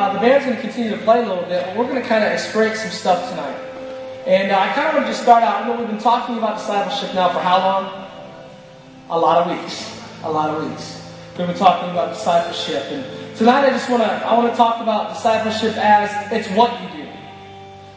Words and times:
uh, 0.00 0.12
the 0.14 0.20
band's 0.20 0.46
going 0.46 0.56
to 0.56 0.62
continue 0.62 0.90
to 0.90 1.02
play 1.04 1.22
a 1.22 1.26
little 1.28 1.44
bit, 1.44 1.64
but 1.66 1.76
we're 1.76 1.86
going 1.86 2.00
to 2.00 2.08
kind 2.08 2.24
of 2.24 2.32
experience 2.32 2.80
some 2.80 2.90
stuff 2.90 3.28
tonight. 3.28 3.56
And 4.26 4.50
uh, 4.50 4.58
I 4.58 4.72
kind 4.72 4.88
of 4.88 4.94
want 4.94 5.06
to 5.06 5.12
just 5.12 5.22
start 5.22 5.42
out. 5.42 5.66
You 5.66 5.72
know, 5.72 5.80
we've 5.80 5.88
been 5.88 5.98
talking 5.98 6.38
about 6.38 6.58
discipleship 6.58 7.14
now 7.14 7.28
for 7.28 7.40
how 7.40 7.58
long? 7.58 8.08
A 9.10 9.18
lot 9.18 9.46
of 9.46 9.58
weeks. 9.58 10.00
A 10.24 10.30
lot 10.30 10.50
of 10.50 10.68
weeks. 10.68 10.96
We've 11.36 11.46
been 11.46 11.56
talking 11.56 11.90
about 11.90 12.14
discipleship, 12.14 12.82
and 12.90 13.36
tonight 13.36 13.64
I 13.64 13.70
just 13.70 13.88
want 13.88 14.02
to 14.02 14.08
I 14.08 14.36
want 14.36 14.50
to 14.50 14.56
talk 14.56 14.82
about 14.82 15.14
discipleship 15.14 15.74
as 15.78 16.10
it's 16.32 16.48
what 16.50 16.70
you 16.82 17.04
do. 17.04 17.08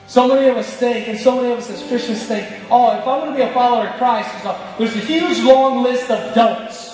So 0.07 0.27
many 0.27 0.47
of 0.47 0.55
us 0.55 0.71
think, 0.73 1.09
and 1.09 1.19
so 1.19 1.35
many 1.35 1.51
of 1.51 1.57
us 1.57 1.69
as 1.69 1.85
Christians 1.87 2.23
think, 2.25 2.47
oh, 2.69 2.97
if 2.97 3.05
I'm 3.05 3.19
going 3.19 3.31
to 3.31 3.35
be 3.35 3.41
a 3.41 3.53
follower 3.53 3.87
of 3.87 3.95
Christ, 3.97 4.29
there's 4.77 4.95
a 4.95 4.99
huge 4.99 5.43
long 5.43 5.83
list 5.83 6.09
of 6.09 6.33
don'ts. 6.35 6.93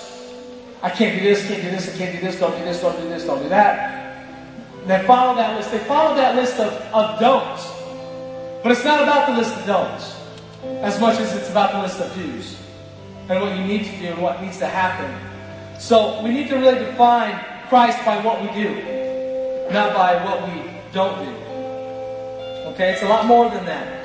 I 0.81 0.89
can't 0.89 1.19
do 1.19 1.23
this, 1.23 1.45
can't 1.47 1.61
do 1.61 1.69
this, 1.69 1.93
I 1.93 1.97
can't 1.97 2.15
do 2.15 2.21
this, 2.25 2.39
don't 2.39 2.57
do 2.57 2.63
this, 2.63 2.81
don't 2.81 2.99
do 2.99 3.09
this, 3.09 3.25
don't 3.25 3.43
do 3.43 3.49
that. 3.49 3.98
They 4.85 5.05
follow 5.05 5.35
that 5.35 5.57
list. 5.57 5.71
They 5.71 5.79
follow 5.79 6.15
that 6.15 6.35
list 6.35 6.59
of, 6.59 6.73
of 6.93 7.19
don'ts. 7.19 7.67
But 8.63 8.71
it's 8.71 8.83
not 8.83 9.03
about 9.03 9.27
the 9.29 9.37
list 9.37 9.55
of 9.57 9.65
don'ts 9.65 10.15
as 10.83 10.99
much 10.99 11.19
as 11.19 11.35
it's 11.35 11.49
about 11.49 11.71
the 11.71 11.81
list 11.81 11.99
of 11.99 12.13
do's 12.15 12.57
and 13.29 13.39
what 13.39 13.55
you 13.55 13.63
need 13.63 13.85
to 13.85 13.97
do 13.99 14.07
and 14.07 14.21
what 14.21 14.41
needs 14.41 14.57
to 14.57 14.67
happen. 14.67 15.09
So 15.79 16.21
we 16.23 16.31
need 16.31 16.49
to 16.49 16.55
really 16.55 16.79
define 16.79 17.39
Christ 17.69 18.03
by 18.03 18.19
what 18.21 18.41
we 18.41 18.47
do, 18.51 18.73
not 19.71 19.93
by 19.93 20.23
what 20.25 20.43
we 20.43 20.71
don't 20.91 21.23
do. 21.23 21.31
Okay, 22.71 22.91
it's 22.91 23.03
a 23.03 23.07
lot 23.07 23.25
more 23.25 23.49
than 23.49 23.65
that. 23.65 23.98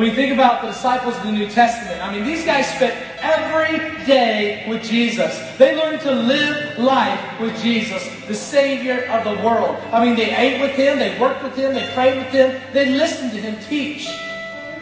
When 0.00 0.08
you 0.08 0.14
think 0.14 0.32
about 0.32 0.62
the 0.62 0.68
disciples 0.68 1.14
of 1.14 1.24
the 1.24 1.32
New 1.32 1.46
Testament, 1.46 2.02
I 2.02 2.10
mean, 2.10 2.24
these 2.24 2.42
guys 2.42 2.66
spent 2.74 2.96
every 3.20 3.76
day 4.06 4.64
with 4.66 4.82
Jesus. 4.82 5.38
They 5.58 5.76
learned 5.76 6.00
to 6.00 6.10
live 6.10 6.78
life 6.78 7.20
with 7.38 7.60
Jesus, 7.60 8.08
the 8.26 8.34
Savior 8.34 9.04
of 9.10 9.24
the 9.24 9.44
world. 9.44 9.76
I 9.92 10.02
mean, 10.02 10.16
they 10.16 10.34
ate 10.34 10.58
with 10.58 10.70
Him, 10.70 10.98
they 10.98 11.20
worked 11.20 11.42
with 11.42 11.54
Him, 11.54 11.74
they 11.74 11.86
prayed 11.92 12.16
with 12.16 12.32
Him, 12.32 12.58
they 12.72 12.88
listened 12.88 13.32
to 13.32 13.40
Him 13.42 13.60
teach. 13.68 14.08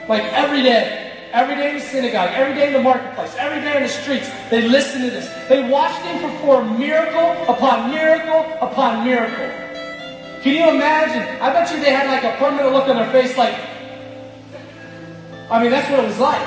Like 0.09 0.23
every 0.23 0.63
day. 0.63 1.07
Every 1.33 1.57
day 1.57 1.71
in 1.71 1.75
the 1.75 1.83
synagogue, 1.83 2.31
every 2.35 2.55
day 2.55 2.69
in 2.69 2.73
the 2.73 2.81
marketplace, 2.81 3.35
every 3.39 3.61
day 3.61 3.77
in 3.77 3.83
the 3.83 3.89
streets, 3.89 4.31
they 4.51 4.69
listened 4.69 5.03
to 5.03 5.11
this. 5.11 5.29
They 5.49 5.69
watched 5.69 6.01
him 6.01 6.23
perform 6.23 6.79
miracle 6.79 7.33
upon 7.53 7.91
miracle 7.91 8.47
upon 8.63 9.05
miracle. 9.05 9.51
Can 10.43 10.55
you 10.55 10.71
imagine? 10.71 11.23
I 11.43 11.53
bet 11.53 11.71
you 11.71 11.83
they 11.83 11.93
had 11.93 12.07
like 12.07 12.23
a 12.23 12.35
permanent 12.39 12.73
look 12.73 12.89
on 12.89 12.97
their 12.97 13.11
face 13.11 13.37
like, 13.37 13.55
I 15.51 15.63
mean, 15.63 15.71
that's 15.71 15.91
what 15.91 16.01
it 16.01 16.07
was 16.07 16.19
like. 16.19 16.47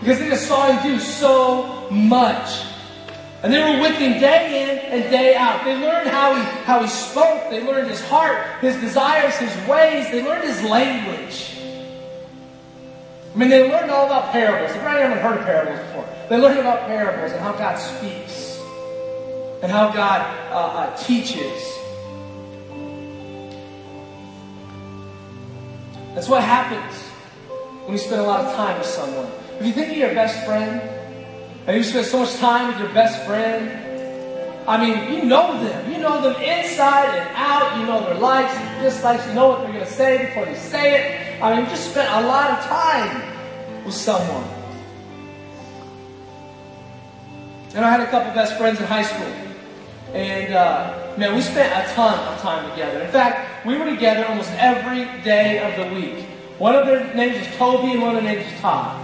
Because 0.00 0.18
they 0.18 0.28
just 0.28 0.46
saw 0.46 0.70
him 0.70 0.82
do 0.82 0.98
so 0.98 1.88
much. 1.90 2.64
And 3.42 3.52
they 3.52 3.58
were 3.60 3.80
with 3.80 3.96
him 3.96 4.20
day 4.20 4.62
in 4.62 4.78
and 4.92 5.10
day 5.10 5.34
out. 5.34 5.64
They 5.64 5.74
learned 5.74 6.08
how 6.08 6.34
he, 6.34 6.42
how 6.64 6.80
he 6.80 6.88
spoke. 6.88 7.50
They 7.50 7.64
learned 7.64 7.88
his 7.88 8.02
heart, 8.02 8.60
his 8.60 8.76
desires, 8.76 9.36
his 9.36 9.54
ways. 9.66 10.10
They 10.10 10.24
learned 10.24 10.44
his 10.44 10.62
language. 10.62 11.56
I 13.34 13.38
mean, 13.38 13.48
they 13.48 13.68
learned 13.70 13.90
all 13.90 14.06
about 14.06 14.30
parables. 14.30 14.70
I 14.72 15.00
haven't 15.00 15.18
heard 15.18 15.38
of 15.38 15.44
parables 15.44 15.78
before, 15.86 16.06
they 16.28 16.36
learned 16.36 16.60
about 16.60 16.86
parables 16.86 17.32
and 17.32 17.40
how 17.40 17.52
God 17.52 17.76
speaks 17.76 18.60
and 19.62 19.72
how 19.72 19.90
God 19.90 20.20
uh, 20.50 20.54
uh, 20.54 20.96
teaches. 20.96 21.78
That's 26.14 26.28
what 26.28 26.42
happens 26.42 27.11
when 27.84 27.92
you 27.92 27.98
spend 27.98 28.20
a 28.20 28.24
lot 28.24 28.44
of 28.44 28.54
time 28.54 28.78
with 28.78 28.86
someone. 28.86 29.30
If 29.58 29.66
you 29.66 29.72
think 29.72 29.92
of 29.92 29.96
your 29.98 30.14
best 30.14 30.44
friend, 30.46 30.80
and 31.66 31.76
you 31.76 31.82
spend 31.82 32.06
so 32.06 32.20
much 32.20 32.34
time 32.36 32.68
with 32.68 32.78
your 32.78 32.92
best 32.92 33.24
friend, 33.26 33.70
I 34.66 34.78
mean, 34.78 35.12
you 35.12 35.24
know 35.24 35.62
them. 35.62 35.92
You 35.92 35.98
know 35.98 36.20
them 36.20 36.40
inside 36.40 37.18
and 37.18 37.28
out. 37.34 37.78
You 37.78 37.86
know 37.86 38.04
their 38.04 38.14
likes 38.14 38.54
and 38.54 38.82
dislikes. 38.82 39.26
You 39.26 39.34
know 39.34 39.48
what 39.48 39.62
they're 39.62 39.72
going 39.72 39.84
to 39.84 39.92
say 39.92 40.26
before 40.26 40.44
they 40.44 40.54
say 40.54 41.00
it. 41.00 41.42
I 41.42 41.54
mean, 41.54 41.64
you 41.64 41.70
just 41.70 41.90
spent 41.90 42.08
a 42.12 42.26
lot 42.28 42.50
of 42.50 42.64
time 42.66 43.84
with 43.84 43.94
someone. 43.94 44.44
And 47.74 47.84
I 47.84 47.90
had 47.90 48.00
a 48.00 48.06
couple 48.06 48.32
best 48.34 48.56
friends 48.56 48.78
in 48.78 48.86
high 48.86 49.02
school. 49.02 49.32
And, 50.14 50.54
uh, 50.54 51.16
man, 51.16 51.34
we 51.34 51.40
spent 51.40 51.72
a 51.72 51.92
ton 51.94 52.18
of 52.32 52.40
time 52.40 52.70
together. 52.70 53.00
In 53.00 53.10
fact, 53.10 53.66
we 53.66 53.76
were 53.76 53.86
together 53.86 54.26
almost 54.26 54.50
every 54.52 55.04
day 55.22 55.58
of 55.58 55.88
the 55.88 55.94
week. 55.94 56.26
One 56.62 56.76
of 56.76 56.86
their 56.86 57.12
names 57.12 57.40
was 57.40 57.56
Toby 57.56 57.90
and 57.90 58.02
one 58.02 58.14
of 58.14 58.22
their 58.22 58.34
names 58.36 58.48
was 58.48 58.60
Todd. 58.60 58.94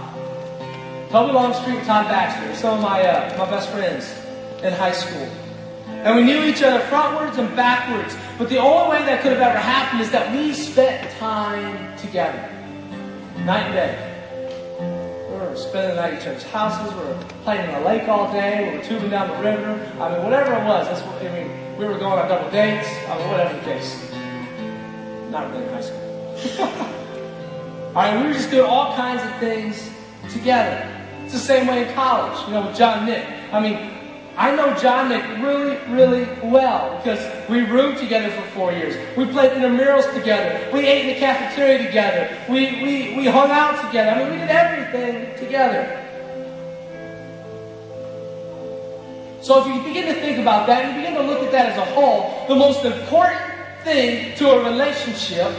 Toby 1.11 1.33
Longstreet 1.33 1.79
and 1.79 1.85
Todd 1.85 2.07
Baxter. 2.07 2.55
Some 2.55 2.77
of 2.77 2.81
my, 2.81 3.01
uh, 3.01 3.37
my 3.37 3.51
best 3.51 3.67
friends 3.71 4.09
in 4.63 4.71
high 4.71 4.93
school. 4.93 5.27
And 5.87 6.15
we 6.15 6.23
knew 6.23 6.41
each 6.45 6.63
other 6.63 6.79
frontwards 6.85 7.37
and 7.37 7.53
backwards. 7.57 8.15
But 8.37 8.47
the 8.47 8.59
only 8.59 8.91
way 8.91 9.05
that 9.05 9.21
could 9.21 9.33
have 9.33 9.41
ever 9.41 9.59
happened 9.59 9.99
is 9.99 10.09
that 10.11 10.33
we 10.33 10.53
spent 10.53 11.11
time 11.19 11.97
together. 11.97 12.39
Night 13.43 13.65
and 13.67 13.73
day. 13.73 15.27
We 15.29 15.35
were 15.35 15.53
spending 15.57 15.97
the 15.97 16.01
night 16.01 16.13
at 16.13 16.21
each 16.21 16.27
other's 16.29 16.43
houses. 16.43 16.93
We 16.93 17.01
were 17.01 17.19
playing 17.43 17.67
in 17.67 17.75
the 17.75 17.81
lake 17.81 18.07
all 18.07 18.31
day. 18.31 18.71
We 18.71 18.77
were 18.77 18.83
tubing 18.85 19.09
down 19.09 19.27
the 19.35 19.43
river. 19.43 19.71
I 19.99 20.13
mean, 20.13 20.23
whatever 20.23 20.53
it 20.53 20.63
was. 20.63 20.87
That's 20.87 21.01
what, 21.01 21.21
I 21.21 21.43
mean, 21.43 21.75
we 21.75 21.83
were 21.83 21.99
going 21.99 22.19
on 22.19 22.29
double 22.29 22.49
dates. 22.51 22.87
I 23.09 23.17
mean, 23.17 23.27
whatever 23.27 23.53
the 23.53 23.65
case. 23.65 24.11
Not 25.29 25.51
really 25.51 25.65
in 25.65 25.73
high 25.73 25.81
school. 25.81 26.95
right, 27.99 28.21
we 28.21 28.27
were 28.27 28.33
just 28.33 28.49
doing 28.49 28.69
all 28.69 28.95
kinds 28.95 29.21
of 29.23 29.35
things 29.39 29.89
together. 30.31 30.87
It's 31.23 31.33
the 31.33 31.39
same 31.39 31.67
way 31.67 31.87
in 31.87 31.93
college, 31.93 32.47
you 32.47 32.53
know, 32.53 32.67
with 32.67 32.77
John 32.77 33.05
Nick. 33.05 33.25
I 33.51 33.59
mean, 33.59 33.91
I 34.37 34.55
know 34.55 34.73
John 34.75 35.09
Nick 35.09 35.23
really, 35.43 35.75
really 35.93 36.25
well 36.41 36.95
because 36.97 37.19
we 37.49 37.61
roomed 37.61 37.97
together 37.97 38.29
for 38.31 38.41
four 38.51 38.71
years. 38.71 38.95
We 39.17 39.25
played 39.25 39.51
intramurals 39.51 40.13
together. 40.13 40.71
We 40.71 40.87
ate 40.87 41.07
in 41.07 41.13
the 41.13 41.19
cafeteria 41.19 41.85
together. 41.85 42.37
We, 42.47 42.81
we, 42.81 43.17
we 43.17 43.25
hung 43.25 43.51
out 43.51 43.85
together. 43.85 44.11
I 44.11 44.23
mean, 44.23 44.31
we 44.31 44.37
did 44.37 44.49
everything 44.49 45.37
together. 45.37 46.05
So 49.41 49.61
if 49.61 49.67
you 49.67 49.83
begin 49.83 50.13
to 50.13 50.19
think 50.21 50.37
about 50.39 50.67
that 50.67 50.85
and 50.85 50.95
you 50.95 51.01
begin 51.01 51.21
to 51.21 51.27
look 51.27 51.43
at 51.43 51.51
that 51.51 51.69
as 51.71 51.77
a 51.77 51.85
whole, 51.93 52.45
the 52.47 52.55
most 52.55 52.85
important 52.85 53.41
thing 53.83 54.35
to 54.37 54.51
a 54.51 54.63
relationship 54.63 55.51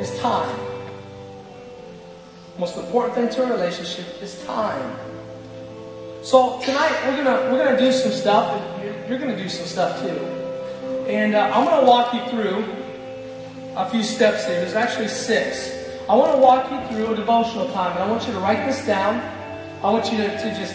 is 0.00 0.18
time. 0.18 0.65
Most 2.58 2.78
important 2.78 3.14
thing 3.14 3.28
to 3.28 3.42
a 3.44 3.52
relationship 3.52 4.06
is 4.22 4.42
time. 4.44 4.98
So 6.22 6.58
tonight 6.60 6.98
we're 7.04 7.22
gonna 7.22 7.52
we're 7.52 7.62
gonna 7.62 7.78
do 7.78 7.92
some 7.92 8.12
stuff, 8.12 8.62
you're, 8.82 8.94
you're 9.06 9.18
gonna 9.18 9.36
do 9.36 9.48
some 9.48 9.66
stuff 9.66 10.00
too. 10.00 10.16
And 11.06 11.34
uh, 11.34 11.50
I'm 11.52 11.66
gonna 11.66 11.86
walk 11.86 12.14
you 12.14 12.24
through 12.30 12.64
a 13.76 13.88
few 13.90 14.02
steps 14.02 14.46
here. 14.46 14.58
There's 14.60 14.74
actually 14.74 15.08
six. 15.08 15.70
I 16.08 16.14
want 16.14 16.32
to 16.32 16.38
walk 16.38 16.70
you 16.70 16.80
through 16.88 17.12
a 17.12 17.16
devotional 17.16 17.68
time, 17.72 17.92
and 17.92 18.02
I 18.02 18.10
want 18.10 18.26
you 18.26 18.32
to 18.32 18.38
write 18.38 18.64
this 18.64 18.86
down. 18.86 19.20
I 19.84 19.90
want 19.92 20.10
you 20.10 20.16
to, 20.16 20.28
to 20.28 20.54
just 20.56 20.74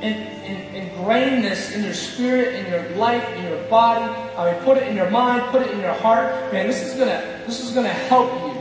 in, 0.00 0.14
in, 0.14 0.74
ingrain 0.74 1.42
this 1.42 1.72
in 1.72 1.84
your 1.84 1.94
spirit, 1.94 2.54
in 2.54 2.70
your 2.70 2.88
life, 2.96 3.28
in 3.36 3.44
your 3.44 3.62
body. 3.64 4.04
I 4.38 4.52
mean, 4.52 4.62
put 4.64 4.78
it 4.78 4.88
in 4.88 4.96
your 4.96 5.10
mind, 5.10 5.42
put 5.50 5.60
it 5.60 5.70
in 5.72 5.80
your 5.80 5.92
heart. 5.92 6.52
Man, 6.52 6.66
this 6.66 6.80
is 6.80 6.94
gonna 6.94 7.42
this 7.46 7.60
is 7.60 7.72
gonna 7.72 7.88
help 7.88 8.32
you 8.46 8.51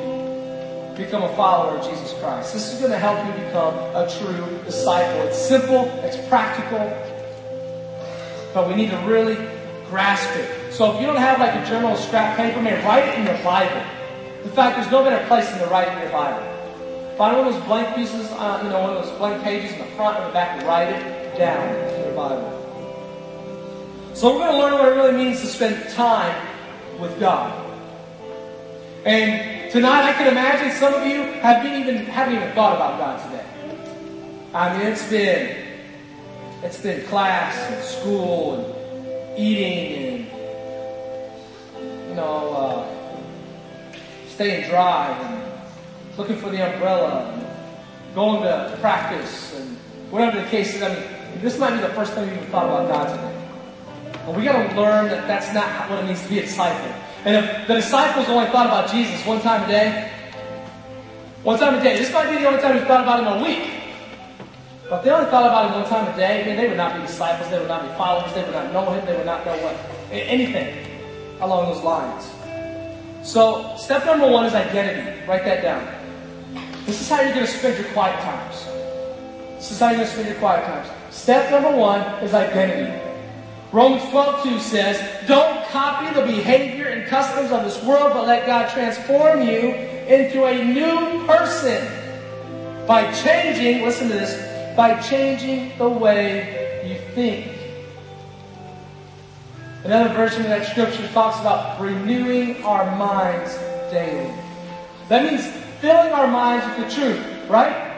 become 0.97 1.23
a 1.23 1.35
follower 1.35 1.77
of 1.77 1.89
Jesus 1.89 2.13
Christ. 2.19 2.53
This 2.53 2.73
is 2.73 2.79
going 2.79 2.91
to 2.91 2.99
help 2.99 3.17
you 3.25 3.45
become 3.45 3.73
a 3.95 4.09
true 4.09 4.59
disciple. 4.65 5.21
It's 5.27 5.37
simple, 5.37 5.85
it's 6.03 6.17
practical, 6.27 6.79
but 8.53 8.67
we 8.67 8.75
need 8.75 8.89
to 8.91 8.97
really 8.99 9.37
grasp 9.89 10.29
it. 10.35 10.73
So 10.73 10.93
if 10.93 11.01
you 11.01 11.07
don't 11.07 11.17
have 11.17 11.39
like 11.39 11.53
a 11.53 11.65
journal 11.65 11.91
or 11.91 11.97
scrap 11.97 12.37
paper, 12.37 12.61
man, 12.61 12.83
write 12.85 13.07
it 13.07 13.19
in 13.19 13.25
your 13.25 13.43
Bible. 13.43 13.83
In 14.43 14.49
fact, 14.51 14.77
there's 14.77 14.91
no 14.91 15.03
better 15.03 15.25
place 15.27 15.49
than 15.49 15.59
to 15.59 15.67
write 15.67 15.87
it 15.87 15.93
in 15.95 16.03
your 16.03 16.11
Bible. 16.11 16.47
Find 17.17 17.37
one 17.37 17.47
of 17.47 17.53
those 17.53 17.63
blank 17.65 17.95
pieces, 17.95 18.31
uh, 18.31 18.61
you 18.63 18.69
know, 18.69 18.81
one 18.81 18.95
of 18.95 19.03
those 19.03 19.17
blank 19.17 19.43
pages 19.43 19.73
in 19.73 19.79
the 19.79 19.85
front 19.95 20.17
and 20.17 20.27
the 20.27 20.33
back, 20.33 20.57
and 20.57 20.67
write 20.67 20.89
it 20.89 21.37
down 21.37 21.67
in 21.93 22.05
your 22.05 22.15
Bible. 22.15 22.57
So 24.13 24.31
we're 24.33 24.39
going 24.39 24.53
to 24.53 24.57
learn 24.57 24.73
what 24.73 24.87
it 24.87 24.95
really 24.95 25.13
means 25.13 25.41
to 25.41 25.47
spend 25.47 25.89
time 25.89 26.35
with 26.99 27.19
God. 27.19 27.53
And 29.05 29.60
tonight, 29.71 30.03
I 30.03 30.13
can 30.13 30.27
imagine 30.27 30.71
some 30.71 30.93
of 30.93 31.07
you 31.07 31.23
have 31.39 31.63
been 31.63 31.81
even 31.81 32.05
haven't 32.05 32.35
even 32.35 32.51
thought 32.51 32.75
about 32.75 32.99
God 32.99 33.23
today. 33.25 33.45
I 34.53 34.77
mean, 34.77 34.87
it's 34.87 35.09
been 35.09 35.57
it's 36.61 36.81
been 36.81 37.05
class 37.07 37.55
and 37.71 37.83
school 37.83 38.55
and 38.55 39.39
eating 39.39 40.27
and 41.75 42.09
you 42.09 42.15
know 42.15 42.53
uh, 42.53 43.95
staying 44.27 44.69
dry 44.69 45.17
and 45.17 46.17
looking 46.17 46.35
for 46.35 46.49
the 46.49 46.73
umbrella 46.73 47.31
and 47.33 48.13
going 48.13 48.43
to 48.43 48.77
practice 48.81 49.55
and 49.57 49.77
whatever 50.11 50.41
the 50.41 50.47
case 50.47 50.75
is. 50.75 50.81
I 50.81 50.93
mean, 50.93 51.41
this 51.41 51.57
might 51.57 51.71
be 51.71 51.81
the 51.81 51.93
first 51.93 52.13
time 52.13 52.27
you've 52.27 52.37
even 52.37 52.49
thought 52.49 52.65
about 52.65 52.89
God 52.89 53.15
today. 53.15 54.21
But 54.25 54.35
we 54.35 54.43
got 54.43 54.69
to 54.69 54.75
learn 54.79 55.05
that 55.05 55.27
that's 55.27 55.53
not 55.53 55.89
what 55.89 55.99
it 55.99 56.07
means 56.07 56.21
to 56.23 56.29
be 56.29 56.39
a 56.39 56.41
disciple. 56.41 56.93
And 57.23 57.35
if 57.35 57.67
the 57.67 57.75
disciples 57.75 58.27
only 58.29 58.49
thought 58.49 58.65
about 58.65 58.89
Jesus 58.89 59.23
one 59.25 59.41
time 59.41 59.63
a 59.63 59.67
day, 59.67 60.11
one 61.43 61.59
time 61.59 61.75
a 61.75 61.83
day, 61.83 61.97
this 61.97 62.11
might 62.11 62.29
be 62.29 62.37
the 62.37 62.47
only 62.47 62.61
time 62.61 62.75
you 62.75 62.85
thought 62.85 63.01
about 63.01 63.19
him 63.19 63.41
a 63.41 63.43
week. 63.43 63.69
But 64.89 64.97
if 64.97 65.03
they 65.05 65.11
only 65.11 65.29
thought 65.29 65.45
about 65.45 65.69
him 65.69 65.81
one 65.81 65.89
time 65.89 66.11
a 66.11 66.17
day, 66.17 66.43
man, 66.45 66.57
they 66.57 66.67
would 66.67 66.77
not 66.77 66.95
be 66.95 67.01
disciples, 67.05 67.49
they 67.51 67.59
would 67.59 67.67
not 67.67 67.83
be 67.83 67.89
followers, 67.95 68.33
they 68.33 68.43
would 68.43 68.53
not 68.53 68.73
know 68.73 68.91
him, 68.91 69.05
they 69.05 69.15
would 69.15 69.25
not 69.25 69.45
know 69.45 69.55
what 69.57 69.75
anything 70.11 70.85
along 71.41 71.71
those 71.71 71.83
lines. 71.83 72.29
So, 73.23 73.75
step 73.77 74.03
number 74.05 74.27
one 74.27 74.45
is 74.45 74.55
identity. 74.55 75.25
Write 75.27 75.45
that 75.45 75.61
down. 75.61 75.87
This 76.85 77.01
is 77.01 77.07
how 77.07 77.21
you're 77.21 77.33
going 77.33 77.45
to 77.45 77.51
spend 77.51 77.77
your 77.77 77.87
quiet 77.93 78.19
times. 78.21 78.65
This 79.57 79.71
is 79.71 79.79
how 79.79 79.89
you're 79.89 79.97
going 79.97 80.07
to 80.07 80.13
spend 80.13 80.27
your 80.27 80.37
quiet 80.37 80.65
times. 80.65 80.89
Step 81.11 81.51
number 81.51 81.77
one 81.77 82.01
is 82.23 82.33
identity. 82.33 83.10
Romans 83.71 84.03
12, 84.09 84.43
2 84.43 84.59
says, 84.59 85.27
Don't 85.27 85.65
copy 85.67 86.13
the 86.13 86.25
behavior 86.25 86.87
and 86.87 87.07
customs 87.07 87.51
of 87.51 87.63
this 87.63 87.81
world, 87.83 88.11
but 88.13 88.27
let 88.27 88.45
God 88.45 88.69
transform 88.69 89.41
you 89.41 89.73
into 90.07 90.43
a 90.43 90.65
new 90.65 91.25
person 91.25 91.87
by 92.85 93.09
changing, 93.13 93.85
listen 93.85 94.09
to 94.09 94.13
this, 94.13 94.75
by 94.75 94.99
changing 94.99 95.77
the 95.77 95.87
way 95.87 96.83
you 96.85 96.99
think. 97.15 97.57
Another 99.85 100.13
version 100.13 100.41
of 100.41 100.49
that 100.49 100.67
scripture 100.67 101.07
talks 101.13 101.39
about 101.39 101.79
renewing 101.79 102.61
our 102.63 102.85
minds 102.97 103.55
daily. 103.89 104.33
That 105.07 105.31
means 105.31 105.47
filling 105.79 106.11
our 106.11 106.27
minds 106.27 106.65
with 106.65 106.89
the 106.89 106.93
truth, 106.93 107.49
right? 107.49 107.90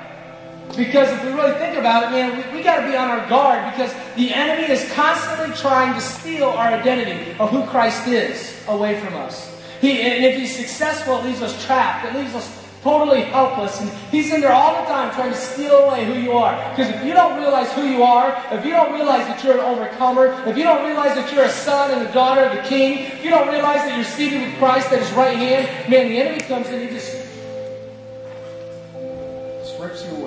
Because 0.75 1.12
if 1.12 1.24
we 1.24 1.31
really 1.31 1.54
think 1.60 1.77
about 1.77 2.04
it, 2.04 2.12
man, 2.12 2.36
we, 2.36 2.57
we 2.57 2.63
got 2.63 2.81
to 2.81 2.88
be 2.88 2.95
on 2.95 3.10
our 3.10 3.27
guard 3.30 3.71
because 3.71 3.94
the 4.15 4.33
enemy 4.33 4.71
is 4.71 4.92
constantly 4.94 5.56
trying 5.56 5.94
to 5.94 6.01
steal 6.01 6.50
our 6.50 6.68
identity 6.68 7.36
of 7.38 7.50
who 7.51 7.63
Christ 7.65 8.07
is 8.07 8.60
away 8.68 9.00
from 9.00 9.13
us. 9.15 9.54
He, 9.81 10.01
and 10.01 10.24
if 10.24 10.38
he's 10.39 10.56
successful, 10.56 11.18
it 11.19 11.25
leaves 11.25 11.42
us 11.42 11.65
trapped. 11.65 12.06
It 12.06 12.18
leaves 12.18 12.33
us 12.33 12.63
totally 12.83 13.21
helpless. 13.21 13.80
And 13.81 13.89
he's 14.12 14.31
in 14.33 14.42
there 14.42 14.51
all 14.51 14.81
the 14.81 14.88
time 14.88 15.13
trying 15.13 15.31
to 15.31 15.38
steal 15.38 15.75
away 15.80 16.06
who 16.06 16.13
you 16.13 16.33
are. 16.33 16.54
Because 16.69 16.94
if 16.94 17.04
you 17.06 17.13
don't 17.13 17.39
realize 17.39 17.71
who 17.74 17.83
you 17.83 18.04
are, 18.04 18.30
if 18.51 18.66
you 18.66 18.71
don't 18.71 18.94
realize 18.94 19.25
that 19.27 19.44
you're 19.44 19.56
an 19.56 19.59
overcomer, 19.59 20.27
if 20.45 20.57
you 20.57 20.63
don't 20.63 20.86
realize 20.86 21.16
that 21.16 21.31
you're 21.33 21.45
a 21.45 21.50
son 21.50 21.92
and 21.92 22.07
a 22.07 22.13
daughter 22.13 22.42
of 22.42 22.56
the 22.56 22.62
king, 22.63 23.00
if 23.00 23.24
you 23.24 23.30
don't 23.30 23.48
realize 23.48 23.80
that 23.80 23.95
you're 23.95 24.06
seated 24.06 24.42
with 24.42 24.57
Christ 24.57 24.92
at 24.92 25.00
his 25.00 25.12
right 25.13 25.36
hand, 25.36 25.89
man, 25.89 26.09
the 26.09 26.18
enemy 26.18 26.42
comes 26.42 26.68
in 26.68 26.75
and 26.75 26.83
he 26.83 26.89
just, 26.89 27.12
just 29.62 29.80
rips 29.80 30.06
you 30.06 30.16
away. 30.18 30.22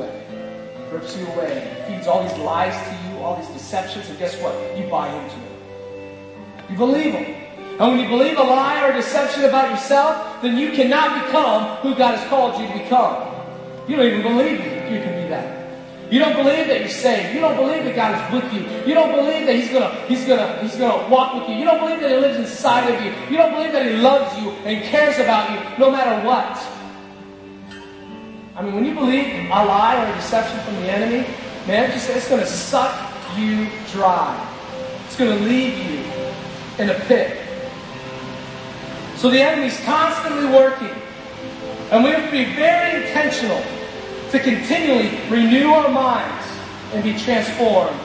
Rips 0.96 1.14
you 1.14 1.26
away. 1.26 1.84
Feeds 1.86 2.06
all 2.06 2.22
these 2.26 2.38
lies 2.38 2.72
to 2.88 3.08
you, 3.10 3.18
all 3.18 3.36
these 3.36 3.48
deceptions, 3.48 4.08
and 4.08 4.18
guess 4.18 4.34
what? 4.40 4.54
You 4.78 4.86
buy 4.88 5.12
into 5.12 5.36
it. 5.36 6.70
You 6.70 6.76
believe 6.78 7.12
them. 7.12 7.24
And 7.78 7.80
when 7.80 8.00
you 8.00 8.08
believe 8.08 8.38
a 8.38 8.42
lie 8.42 8.82
or 8.82 8.92
a 8.92 8.94
deception 8.94 9.44
about 9.44 9.68
yourself, 9.70 10.40
then 10.40 10.56
you 10.56 10.72
cannot 10.72 11.26
become 11.26 11.76
who 11.82 11.94
God 11.94 12.16
has 12.16 12.26
called 12.30 12.58
you 12.58 12.66
to 12.66 12.72
become. 12.72 13.28
You 13.86 13.96
don't 13.96 14.06
even 14.06 14.22
believe 14.22 14.52
you 14.52 15.00
can 15.04 15.22
be 15.22 15.28
that. 15.28 15.66
You 16.10 16.18
don't 16.18 16.34
believe 16.34 16.66
that 16.68 16.80
you're 16.80 16.88
saved. 16.88 17.34
You 17.34 17.40
don't 17.40 17.56
believe 17.56 17.84
that 17.84 17.94
God 17.94 18.16
is 18.16 18.32
with 18.32 18.50
you. 18.54 18.60
You 18.88 18.94
don't 18.94 19.12
believe 19.14 19.44
that 19.44 19.54
He's 19.54 19.68
gonna, 19.68 20.00
He's 20.06 20.24
gonna, 20.24 20.62
He's 20.62 20.76
gonna 20.76 21.10
walk 21.10 21.34
with 21.34 21.50
you. 21.50 21.56
You 21.56 21.66
don't 21.66 21.80
believe 21.80 22.00
that 22.00 22.08
He 22.08 22.16
lives 22.16 22.38
inside 22.38 22.88
of 22.88 23.04
you. 23.04 23.12
You 23.28 23.36
don't 23.36 23.52
believe 23.52 23.72
that 23.72 23.84
He 23.84 23.98
loves 23.98 24.34
you 24.40 24.50
and 24.64 24.82
cares 24.84 25.18
about 25.18 25.50
you 25.50 25.78
no 25.78 25.90
matter 25.90 26.26
what. 26.26 26.56
I 28.56 28.62
mean, 28.62 28.74
when 28.74 28.86
you 28.86 28.94
believe 28.94 29.50
a 29.50 29.64
lie 29.66 30.02
or 30.02 30.10
a 30.10 30.16
deception 30.16 30.58
from 30.60 30.76
the 30.76 30.90
enemy, 30.90 31.28
man, 31.66 31.90
just, 31.92 32.08
it's 32.08 32.26
gonna 32.26 32.46
suck 32.46 33.12
you 33.36 33.68
dry. 33.92 34.32
It's 35.04 35.16
gonna 35.16 35.36
leave 35.36 35.76
you 35.76 35.98
in 36.78 36.88
a 36.88 36.94
pit. 37.00 37.38
So 39.16 39.28
the 39.28 39.42
enemy's 39.42 39.78
constantly 39.84 40.46
working. 40.46 40.94
And 41.90 42.02
we 42.02 42.10
have 42.10 42.24
to 42.24 42.30
be 42.30 42.44
very 42.54 43.06
intentional 43.06 43.62
to 44.30 44.38
continually 44.38 45.10
renew 45.28 45.68
our 45.68 45.90
minds 45.90 46.46
and 46.94 47.04
be 47.04 47.14
transformed 47.18 48.00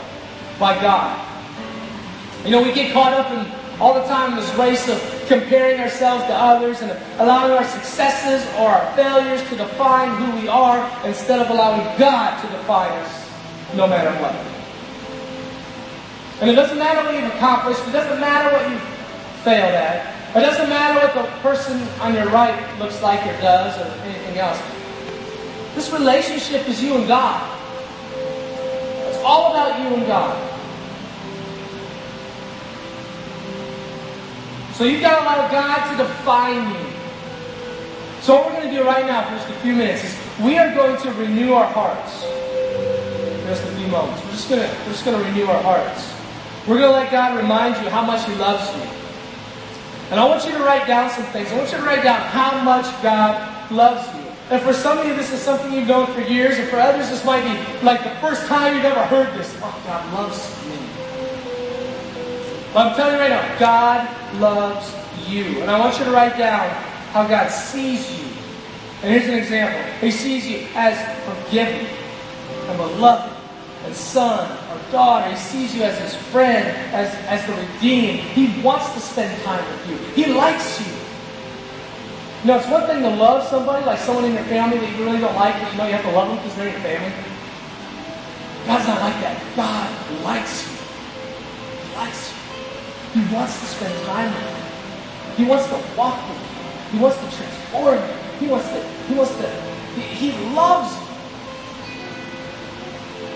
by 0.60 0.80
God. 0.82 1.28
You 2.44 2.52
know, 2.52 2.62
we 2.62 2.74
get 2.74 2.92
caught 2.92 3.14
up 3.14 3.32
in 3.32 3.80
all 3.80 3.94
the 3.94 4.04
time 4.04 4.32
in 4.32 4.40
this 4.44 4.54
race 4.56 4.90
of 4.90 5.21
comparing 5.32 5.80
ourselves 5.80 6.26
to 6.26 6.34
others 6.34 6.82
and 6.82 6.92
allowing 7.18 7.54
our 7.54 7.64
successes 7.64 8.46
or 8.60 8.68
our 8.68 8.96
failures 8.98 9.42
to 9.48 9.56
define 9.56 10.14
who 10.20 10.42
we 10.42 10.50
are 10.50 10.84
instead 11.06 11.40
of 11.40 11.50
allowing 11.50 11.82
God 11.98 12.36
to 12.42 12.48
define 12.52 12.92
us 13.00 13.30
no 13.74 13.88
matter 13.88 14.12
what. 14.22 14.36
And 16.42 16.50
it 16.50 16.56
doesn't 16.56 16.78
matter 16.78 17.02
what 17.08 17.16
you've 17.16 17.34
accomplished, 17.34 17.80
it 17.88 17.94
doesn't 17.94 18.20
matter 18.20 18.52
what 18.52 18.70
you've 18.70 18.82
failed 19.46 19.74
at. 19.74 20.36
It 20.36 20.42
doesn't 20.42 20.68
matter 20.68 21.00
what 21.00 21.14
the 21.14 21.32
person 21.40 21.80
on 22.02 22.14
your 22.14 22.28
right 22.28 22.56
looks 22.78 23.02
like 23.02 23.26
or 23.26 23.40
does 23.40 23.80
or 23.80 23.90
anything 24.04 24.38
else. 24.38 24.62
This 25.76 25.94
relationship 25.94 26.68
is 26.68 26.84
you 26.84 26.96
and 26.96 27.08
God. 27.08 27.40
It's 29.08 29.24
all 29.24 29.52
about 29.52 29.80
you 29.80 29.96
and 29.96 30.06
God. 30.06 30.51
So 34.82 34.88
you've 34.88 35.02
got 35.02 35.20
to 35.20 35.22
allow 35.22 35.52
God 35.52 35.92
to 35.92 35.98
define 36.04 36.74
you. 36.74 36.90
So 38.22 38.34
what 38.34 38.48
we're 38.48 38.62
going 38.62 38.74
to 38.74 38.78
do 38.78 38.84
right 38.84 39.06
now 39.06 39.22
for 39.30 39.36
just 39.38 39.48
a 39.48 39.62
few 39.62 39.76
minutes 39.76 40.04
is 40.04 40.18
we 40.44 40.58
are 40.58 40.74
going 40.74 41.00
to 41.04 41.12
renew 41.22 41.54
our 41.54 41.68
hearts. 41.68 42.24
Just 43.46 43.62
a 43.62 43.76
few 43.78 43.86
moments. 43.90 44.26
We're 44.26 44.32
just 44.32 44.50
going 44.50 44.62
to, 44.64 44.68
we're 44.68 44.92
just 44.92 45.06
going 45.06 45.22
to 45.22 45.30
renew 45.30 45.46
our 45.46 45.62
hearts. 45.62 46.12
We're 46.66 46.80
going 46.80 46.90
to 46.90 46.98
let 46.98 47.12
God 47.12 47.38
remind 47.38 47.76
you 47.86 47.92
how 47.92 48.04
much 48.04 48.28
He 48.28 48.34
loves 48.34 48.76
you. 48.76 48.82
And 50.10 50.20
I 50.20 50.26
want 50.26 50.46
you 50.46 50.52
to 50.54 50.64
write 50.64 50.88
down 50.88 51.12
some 51.12 51.26
things. 51.26 51.52
I 51.52 51.58
want 51.60 51.72
you 51.72 51.78
to 51.78 51.84
write 51.84 52.02
down 52.02 52.20
how 52.20 52.60
much 52.64 52.88
God 53.04 53.38
loves 53.70 54.08
you. 54.18 54.26
And 54.50 54.64
for 54.64 54.74
some 54.74 54.98
of 54.98 55.06
you, 55.06 55.16
this 55.16 55.32
is 55.32 55.42
something 55.42 55.72
you've 55.72 55.90
known 55.90 56.08
for 56.08 56.22
years, 56.22 56.58
and 56.58 56.68
for 56.70 56.80
others, 56.80 57.08
this 57.08 57.24
might 57.24 57.44
be 57.44 57.86
like 57.86 58.04
the 58.04 58.16
first 58.20 58.48
time 58.48 58.74
you've 58.74 58.86
ever 58.86 59.06
heard 59.06 59.32
this. 59.38 59.56
Oh, 59.62 59.80
God 59.86 60.12
loves 60.12 60.40
me. 60.66 60.81
But 62.74 62.88
I'm 62.88 62.96
telling 62.96 63.16
you 63.16 63.20
right 63.20 63.30
now, 63.30 63.60
God 63.60 64.40
loves 64.40 64.96
you. 65.28 65.62
And 65.62 65.70
I 65.70 65.80
want 65.80 65.98
you 66.00 66.06
to 66.06 66.12
write 66.12 66.38
down 66.38 66.70
how 67.12 67.28
God 67.28 67.50
sees 67.50 68.10
you. 68.12 68.26
And 69.04 69.12
here's 69.12 69.28
an 69.28 69.36
example 69.36 69.82
He 70.00 70.12
sees 70.12 70.48
you 70.48 70.68
as 70.76 70.96
forgiven 71.26 71.88
and 72.68 72.78
beloved 72.78 73.36
and 73.86 73.96
son 73.96 74.50
or 74.70 74.92
daughter. 74.92 75.30
He 75.30 75.36
sees 75.36 75.76
you 75.76 75.84
as 75.84 75.98
his 76.00 76.16
friend, 76.16 76.66
as, 76.94 77.14
as 77.26 77.46
the 77.48 77.54
redeemed. 77.54 78.20
He 78.20 78.62
wants 78.62 78.94
to 78.94 79.00
spend 79.00 79.42
time 79.44 79.66
with 79.66 79.90
you. 79.90 80.24
He 80.24 80.34
likes 80.34 80.80
you. 80.80 80.94
You 82.42 82.48
know, 82.48 82.58
it's 82.58 82.68
one 82.68 82.88
thing 82.88 83.02
to 83.04 83.10
love 83.10 83.48
somebody, 83.48 83.86
like 83.86 84.00
someone 84.00 84.26
in 84.26 84.34
your 84.34 84.44
family 84.46 84.80
that 84.80 84.98
you 84.98 85.06
really 85.06 85.20
don't 85.20 85.36
like, 85.36 85.62
but 85.62 85.72
you 85.72 85.78
know 85.78 85.86
you 85.86 85.94
have 85.94 86.06
to 86.06 86.12
love 86.12 86.28
them 86.30 86.38
because 86.38 86.56
they're 86.56 86.70
your 86.70 86.80
family. 86.80 87.14
God's 88.66 88.88
not 88.88 89.02
like 89.02 89.22
that. 89.22 89.56
God 89.56 90.24
likes 90.24 90.68
you. 90.68 90.78
He 91.88 91.96
likes 91.96 92.32
you. 92.32 92.41
He 93.14 93.22
wants 93.34 93.60
to 93.60 93.66
spend 93.66 94.06
time 94.06 94.34
with 94.34 94.44
you. 95.38 95.44
He 95.44 95.50
wants 95.50 95.68
to 95.68 95.76
walk 95.98 96.30
with 96.30 96.38
you. 96.38 96.98
He 96.98 96.98
wants 97.00 97.18
to 97.18 97.38
transform 97.38 97.96
you. 97.96 98.16
He 98.40 98.48
wants 98.48 98.70
to, 98.70 98.82
he 99.08 99.14
wants 99.14 99.36
to, 99.36 99.48
he, 99.96 100.02
he 100.02 100.32
loves 100.56 100.96
you. 100.96 101.08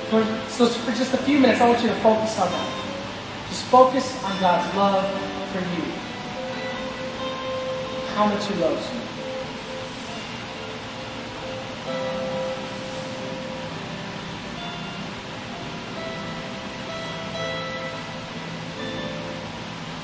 For, 0.10 0.24
so 0.50 0.68
for 0.68 0.92
just 0.92 1.14
a 1.14 1.18
few 1.18 1.40
minutes, 1.40 1.62
I 1.62 1.68
want 1.68 1.82
you 1.82 1.90
to 1.90 1.96
focus 1.96 2.40
on 2.40 2.52
that. 2.52 2.86
Just 3.50 3.66
focus 3.66 4.24
on 4.24 4.40
God's 4.40 4.76
love 4.76 5.10
for 5.52 5.60
you. 5.60 5.84
How 8.16 8.28
much 8.28 8.46
He 8.48 8.54
loves 8.56 8.94
you. 8.94 9.05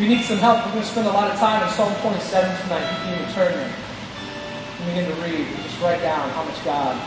If 0.01 0.10
you 0.10 0.15
need 0.17 0.25
some 0.25 0.39
help, 0.39 0.65
we're 0.65 0.72
going 0.72 0.81
to 0.81 0.89
spend 0.89 1.05
a 1.05 1.12
lot 1.12 1.29
of 1.29 1.38
time 1.38 1.62
in 1.62 1.70
Psalm 1.77 1.93
27 2.01 2.63
tonight. 2.63 2.81
You 2.81 2.98
can 3.05 3.22
even 3.22 3.34
turn 3.36 3.53
there 3.53 3.70
and 3.70 4.86
begin 4.89 5.05
to 5.05 5.13
read. 5.22 5.46
Just 5.62 5.79
write 5.79 6.01
down 6.01 6.27
how 6.31 6.41
much 6.41 6.58
God 6.65 6.98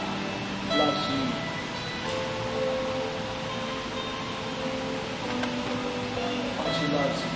loves 0.79 1.03
you. 1.11 1.27
How 6.55 6.63
much 6.63 6.79
He 6.79 6.87
loves 6.95 7.19
you. 7.19 7.31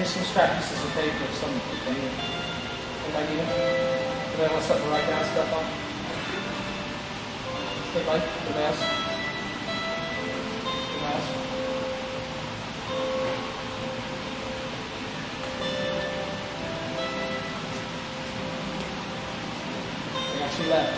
Here's 0.00 0.08
some 0.08 0.24
scrap 0.24 0.56
pieces 0.56 0.84
of 0.84 0.90
paper, 0.94 1.28
some 1.36 1.52
any. 1.84 2.00
Anybody 2.00 3.28
need 3.28 3.44
them? 3.44 3.52
Anybody 4.32 4.54
want 4.54 4.64
something 4.64 4.86
to 4.86 4.90
write 4.90 5.06
down 5.06 5.22
stuff 5.36 5.52
on? 5.52 5.64
Hey, 7.92 8.06
Mike, 8.06 8.24
the 8.48 8.54
mask. 8.54 9.13
Left. 20.68 20.92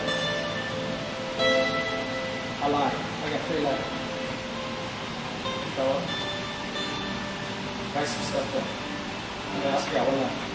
I 2.63 2.69
lied. 2.69 2.93
I 2.93 3.31
got 3.31 3.41
three 3.47 3.61
left. 3.61 3.83
Fella. 5.75 6.01
Write 7.95 8.09
some 8.09 8.23
stuff 8.23 8.53
down. 8.53 8.63
What 8.63 9.73
else 9.73 9.87
got 9.93 10.07
one 10.07 10.21
left? 10.21 10.47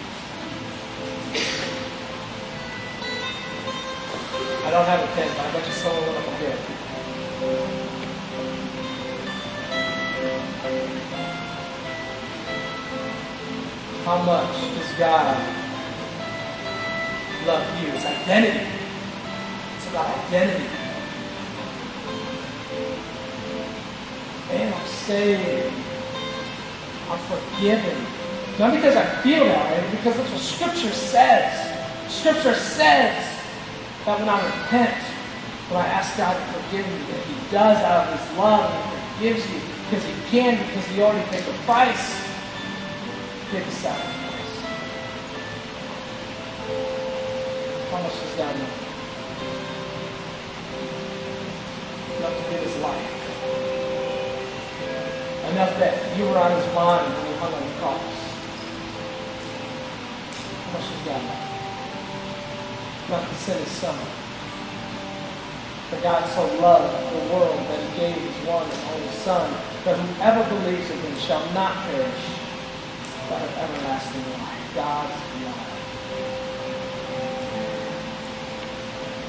I 4.64 4.70
don't 4.72 4.86
have 4.86 5.04
a 5.04 5.08
pen, 5.14 5.28
but 5.36 5.46
I 5.46 5.52
bet 5.52 5.66
you 5.68 5.74
someone 5.74 6.06
will 6.06 6.18
up 6.18 6.40
here. 6.40 6.58
How 14.06 14.18
much 14.24 14.56
does 14.76 14.94
God 14.98 15.38
love 17.46 17.82
you? 17.82 17.88
It's 17.94 18.06
identity. 18.06 18.81
About 19.92 20.18
identity. 20.26 20.70
I'm 24.50 24.88
saved. 24.88 25.74
I'm 27.10 27.20
forgiven. 27.20 28.08
Not 28.58 28.74
because 28.74 28.96
I 28.96 29.22
feel 29.22 29.44
that 29.44 29.70
way, 29.70 29.92
because 29.92 30.16
that's 30.16 30.32
what 30.32 30.40
Scripture 30.40 30.94
says. 30.94 31.52
Scripture 32.10 32.54
says 32.56 33.38
that 34.06 34.18
when 34.18 34.30
I 34.30 34.46
repent, 34.46 35.04
when 35.68 35.82
I 35.82 35.88
ask 35.88 36.16
God 36.16 36.36
to 36.40 36.62
forgive 36.62 36.88
me, 36.88 37.12
that 37.12 37.26
He 37.26 37.36
does 37.52 37.78
out 37.84 38.08
of 38.08 38.20
His 38.20 38.38
love 38.38 38.72
and 38.72 39.16
forgives 39.16 39.52
you 39.52 39.60
because 39.90 40.06
He 40.06 40.14
can, 40.30 40.66
because 40.68 40.86
He 40.86 41.02
already 41.02 41.30
paid 41.32 41.44
the 41.44 41.54
price. 41.66 42.16
Paid 43.52 43.66
the 43.66 43.72
sacrifice. 43.72 44.62
How 47.92 48.02
much 48.02 48.38
does? 48.38 48.91
Enough 52.22 52.38
to 52.38 52.46
give 52.54 52.62
His 52.62 52.78
life. 52.78 53.10
Enough 55.50 55.74
that 55.82 56.18
you 56.18 56.24
were 56.26 56.38
on 56.38 56.52
His 56.54 56.70
mind 56.76 57.10
when 57.18 57.26
He 57.26 57.34
hung 57.42 57.54
on 57.54 57.66
the 57.66 57.74
cross. 57.82 58.14
How 60.54 60.70
much 60.78 60.86
does 60.86 61.02
God 61.02 61.22
know? 61.26 61.42
Enough 63.10 63.26
to 63.26 63.36
send 63.42 63.60
His 63.66 63.74
Son. 63.74 63.98
For 65.92 66.00
God 66.00 66.24
so 66.30 66.46
loved 66.62 66.94
the 67.12 67.34
world 67.36 67.60
that 67.68 67.80
he 67.84 68.00
gave 68.00 68.16
his 68.16 68.48
one 68.48 68.64
and 68.64 68.82
only 68.96 69.12
Son, 69.12 69.52
that 69.84 70.00
whoever 70.00 70.48
believes 70.56 70.90
in 70.90 70.98
him 71.00 71.20
shall 71.20 71.44
not 71.52 71.76
perish, 71.84 72.24
but 73.28 73.42
have 73.42 73.58
everlasting 73.60 74.24
life. 74.40 74.72
God's 74.74 75.12
love. 75.44 75.68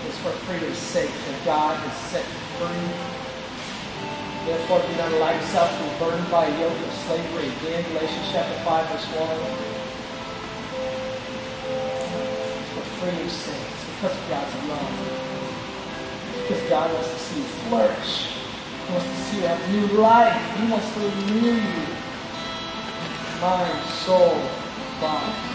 It's 0.07 0.12
for 0.23 0.31
freedom's 0.47 0.79
sake 0.79 1.11
that 1.11 1.45
God 1.45 1.75
has 1.75 1.97
set 2.07 2.23
you 2.23 2.39
free. 2.63 2.95
Therefore, 4.47 4.79
do 4.87 4.95
not 4.95 5.11
allow 5.19 5.35
yourself 5.35 5.67
to 5.67 5.83
be 5.83 5.91
burdened 5.99 6.31
by 6.31 6.47
a 6.47 6.61
yoke 6.61 6.79
of 6.79 6.93
slavery. 7.07 7.51
Again, 7.59 7.83
Galatians 7.91 8.31
chapter 8.31 8.55
5, 8.63 8.87
verse 8.87 9.07
1. 9.19 9.19
For 12.71 12.87
freedom's 13.03 13.35
sake. 13.35 13.67
It's 13.67 13.85
because 13.99 14.15
of 14.15 14.29
God's 14.31 14.55
love. 14.71 14.95
Because 16.39 16.63
God 16.71 16.95
wants 16.95 17.11
to 17.11 17.19
see 17.19 17.39
you 17.43 17.47
flourish. 17.67 18.39
He 18.87 18.93
wants 18.95 19.07
to 19.11 19.17
see 19.27 19.37
you 19.43 19.47
have 19.51 19.59
new 19.75 19.87
life. 19.99 20.39
He 20.55 20.71
wants 20.71 20.87
to 20.95 21.01
renew 21.03 21.59
you. 21.59 21.87
Mind, 23.43 23.83
soul, 24.07 24.39
body. 25.01 25.52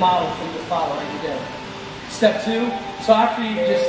Model 0.00 0.28
for 0.34 0.44
you 0.46 0.52
to 0.52 0.64
follow 0.64 0.98
every 0.98 1.28
day. 1.28 1.40
Step 2.08 2.44
two, 2.44 2.66
so 3.04 3.12
after 3.12 3.44
you 3.44 3.54
just 3.54 3.86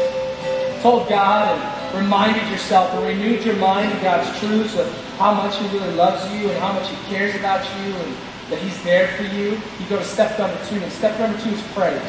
told 0.82 1.08
God 1.08 1.58
and 1.58 2.04
reminded 2.04 2.48
yourself 2.52 2.94
and 2.94 3.08
renewed 3.08 3.44
your 3.46 3.56
mind 3.56 3.92
of 3.92 4.02
God's 4.02 4.28
truths 4.40 4.78
of 4.78 4.88
how 5.18 5.34
much 5.34 5.58
He 5.58 5.68
really 5.70 5.94
loves 5.96 6.22
you 6.34 6.50
and 6.50 6.58
how 6.60 6.74
much 6.74 6.90
He 6.90 6.96
cares 7.08 7.34
about 7.36 7.64
you 7.80 7.96
and 7.96 8.16
that 8.50 8.60
He's 8.60 8.84
there 8.84 9.08
for 9.16 9.24
you, 9.24 9.52
you 9.52 9.86
go 9.90 9.98
to 9.98 10.04
step 10.04 10.38
number 10.38 10.58
two. 10.66 10.76
And 10.76 10.92
step 10.92 11.18
number 11.20 11.40
two 11.42 11.50
is 11.50 11.62
praise. 11.74 12.02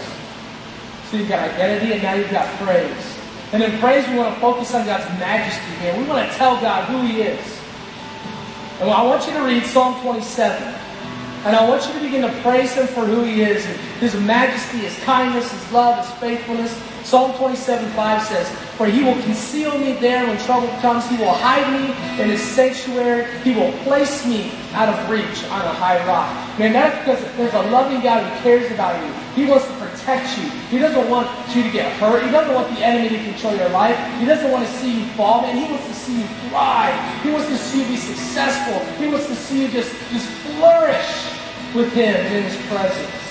So 1.08 1.16
you've 1.16 1.28
got 1.28 1.48
identity 1.48 1.92
and 1.92 2.02
now 2.02 2.14
you've 2.14 2.30
got 2.30 2.48
praise. 2.58 3.18
And 3.52 3.62
in 3.62 3.78
praise, 3.78 4.08
we 4.08 4.16
want 4.16 4.34
to 4.34 4.40
focus 4.40 4.74
on 4.74 4.86
God's 4.86 5.06
majesty 5.20 5.72
here. 5.80 5.96
We 5.96 6.04
want 6.04 6.28
to 6.28 6.36
tell 6.36 6.60
God 6.60 6.88
who 6.88 7.06
He 7.06 7.22
is. 7.22 7.60
And 8.80 8.90
I 8.90 9.04
want 9.04 9.26
you 9.26 9.32
to 9.34 9.42
read 9.42 9.64
Psalm 9.64 10.00
27. 10.02 10.81
And 11.44 11.56
I 11.56 11.68
want 11.68 11.84
you 11.88 11.92
to 11.94 12.00
begin 12.00 12.22
to 12.22 12.30
praise 12.42 12.72
Him 12.74 12.86
for 12.86 13.04
who 13.04 13.24
He 13.24 13.42
is, 13.42 13.66
His 13.98 14.14
majesty, 14.14 14.78
His 14.78 14.96
kindness, 15.02 15.50
His 15.50 15.72
love, 15.72 15.98
His 15.98 16.16
faithfulness. 16.18 16.72
Psalm 17.02 17.34
27, 17.34 17.90
5 17.90 18.22
says, 18.22 18.48
For 18.78 18.86
He 18.86 19.02
will 19.02 19.20
conceal 19.22 19.76
me 19.76 19.94
there 19.94 20.24
when 20.24 20.38
trouble 20.38 20.68
comes. 20.78 21.08
He 21.08 21.16
will 21.16 21.32
hide 21.32 21.66
me 21.74 21.90
in 22.22 22.30
His 22.30 22.40
sanctuary. 22.40 23.26
He 23.42 23.54
will 23.54 23.72
place 23.82 24.24
me 24.24 24.52
out 24.74 24.88
of 24.88 25.10
reach 25.10 25.42
on 25.50 25.62
a 25.62 25.74
high 25.74 25.98
rock. 26.06 26.30
Man, 26.60 26.72
that's 26.72 26.96
because 27.00 27.36
there's 27.36 27.54
a 27.54 27.70
loving 27.70 28.00
God 28.02 28.22
who 28.22 28.42
cares 28.42 28.70
about 28.70 28.94
you. 29.02 29.12
He 29.34 29.50
wants 29.50 29.66
to 29.66 29.72
protect 29.78 30.38
you. 30.38 30.48
He 30.70 30.78
doesn't 30.78 31.10
want 31.10 31.26
you 31.56 31.64
to 31.64 31.70
get 31.72 31.90
hurt. 31.94 32.24
He 32.24 32.30
doesn't 32.30 32.54
want 32.54 32.72
the 32.72 32.84
enemy 32.84 33.08
to 33.08 33.24
control 33.24 33.56
your 33.56 33.70
life. 33.70 33.98
He 34.20 34.26
doesn't 34.26 34.50
want 34.52 34.64
to 34.64 34.72
see 34.74 35.00
you 35.00 35.06
fall, 35.18 35.42
man. 35.42 35.56
He 35.56 35.64
wants 35.64 35.88
to 35.88 35.94
see 35.94 36.20
you 36.20 36.26
thrive. 36.48 37.22
He 37.24 37.30
wants 37.30 37.48
to 37.48 37.56
see 37.56 37.82
you 37.82 37.88
be 37.88 37.96
successful. 37.96 38.78
He 39.02 39.08
wants 39.10 39.26
to 39.26 39.34
see 39.34 39.62
you 39.62 39.68
just, 39.68 39.90
just 40.12 40.28
flourish 40.28 41.31
with 41.74 41.92
Him 41.92 42.14
in 42.14 42.42
His 42.44 42.56
presence. 42.66 43.22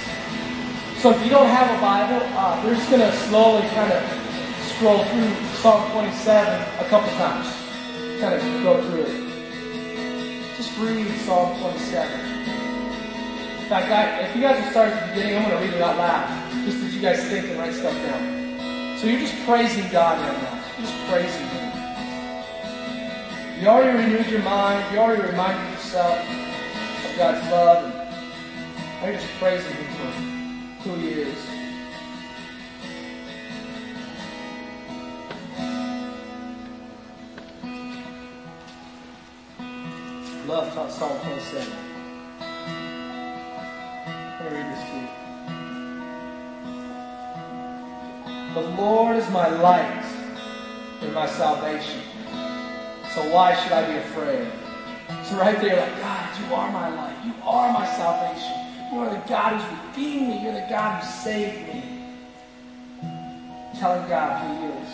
So 1.01 1.09
if 1.11 1.23
you 1.23 1.29
don't 1.29 1.47
have 1.47 1.69
a 1.75 1.81
Bible, 1.81 2.21
uh, 2.37 2.61
we're 2.63 2.75
just 2.75 2.89
going 2.89 3.01
to 3.01 3.11
slowly 3.29 3.67
kind 3.69 3.91
of 3.91 4.03
scroll 4.75 5.03
through 5.05 5.33
Psalm 5.61 5.91
27 5.91 6.61
a 6.79 6.89
couple 6.89 7.09
times. 7.17 7.47
Kind 8.19 8.35
of 8.35 8.41
go 8.63 8.81
through 8.85 9.03
it. 9.03 10.57
Just 10.57 10.77
read 10.77 11.07
Psalm 11.21 11.57
27. 11.59 12.19
In 13.61 13.67
fact, 13.67 13.91
I, 13.91 14.21
if 14.27 14.35
you 14.35 14.41
guys 14.41 14.63
will 14.63 14.71
start 14.71 14.89
at 14.89 15.07
the 15.07 15.13
beginning, 15.13 15.37
I'm 15.37 15.49
going 15.49 15.57
to 15.57 15.63
read 15.65 15.73
it 15.73 15.81
out 15.81 15.97
loud, 15.97 16.65
just 16.65 16.83
as 16.83 16.95
you 16.95 17.01
guys 17.01 17.23
think 17.29 17.47
and 17.47 17.57
write 17.57 17.73
stuff 17.73 17.93
down. 17.93 18.97
So 18.99 19.07
you're 19.07 19.21
just 19.21 19.35
praising 19.45 19.89
God 19.91 20.19
right 20.19 20.41
now. 20.41 20.53
You're 20.77 20.87
just 20.87 21.07
praising 21.09 21.47
Him. 21.47 21.71
You 23.61 23.67
already 23.67 23.97
renewed 23.97 24.27
your 24.27 24.41
mind. 24.43 24.93
You 24.93 24.99
already 24.99 25.23
reminded 25.23 25.71
yourself 25.73 26.19
of 26.19 27.17
God's 27.17 27.49
love. 27.49 28.00
You're 29.03 29.13
just 29.13 29.33
praising 29.39 29.73
Him 29.73 30.77
for 30.83 30.95
He 30.95 31.09
is. 31.09 31.47
Love 40.47 40.71
taught 40.75 40.91
Psalm 40.91 41.19
27. 41.19 41.73
Let 44.39 44.51
me 44.51 44.57
read 44.57 44.67
this 44.71 44.83
to 44.85 44.95
you. 44.95 45.07
The 48.53 48.61
Lord 48.79 49.15
is 49.17 49.27
my 49.31 49.47
light 49.47 50.05
and 51.01 51.11
my 51.11 51.25
salvation. 51.25 52.01
So 53.15 53.27
why 53.33 53.55
should 53.55 53.71
I 53.71 53.87
be 53.91 53.97
afraid? 53.97 54.47
So 55.23 55.37
right 55.37 55.59
there, 55.59 55.75
like, 55.75 55.99
God, 55.99 56.39
you 56.39 56.53
are 56.53 56.71
my 56.71 56.89
light. 56.89 57.15
You 57.25 57.33
are 57.43 57.73
my 57.73 57.85
salvation. 57.87 58.70
You 58.91 58.99
are 58.99 59.09
the 59.09 59.23
God 59.29 59.61
who's 59.61 59.87
redeemed 59.87 60.27
me. 60.27 60.43
You're 60.43 60.53
the 60.53 60.67
God 60.69 61.01
who 61.01 61.09
saved 61.09 61.73
me. 61.73 61.81
Telling 63.79 64.07
God 64.09 64.43
who 64.43 64.67
He 64.67 64.73
is. 64.83 64.89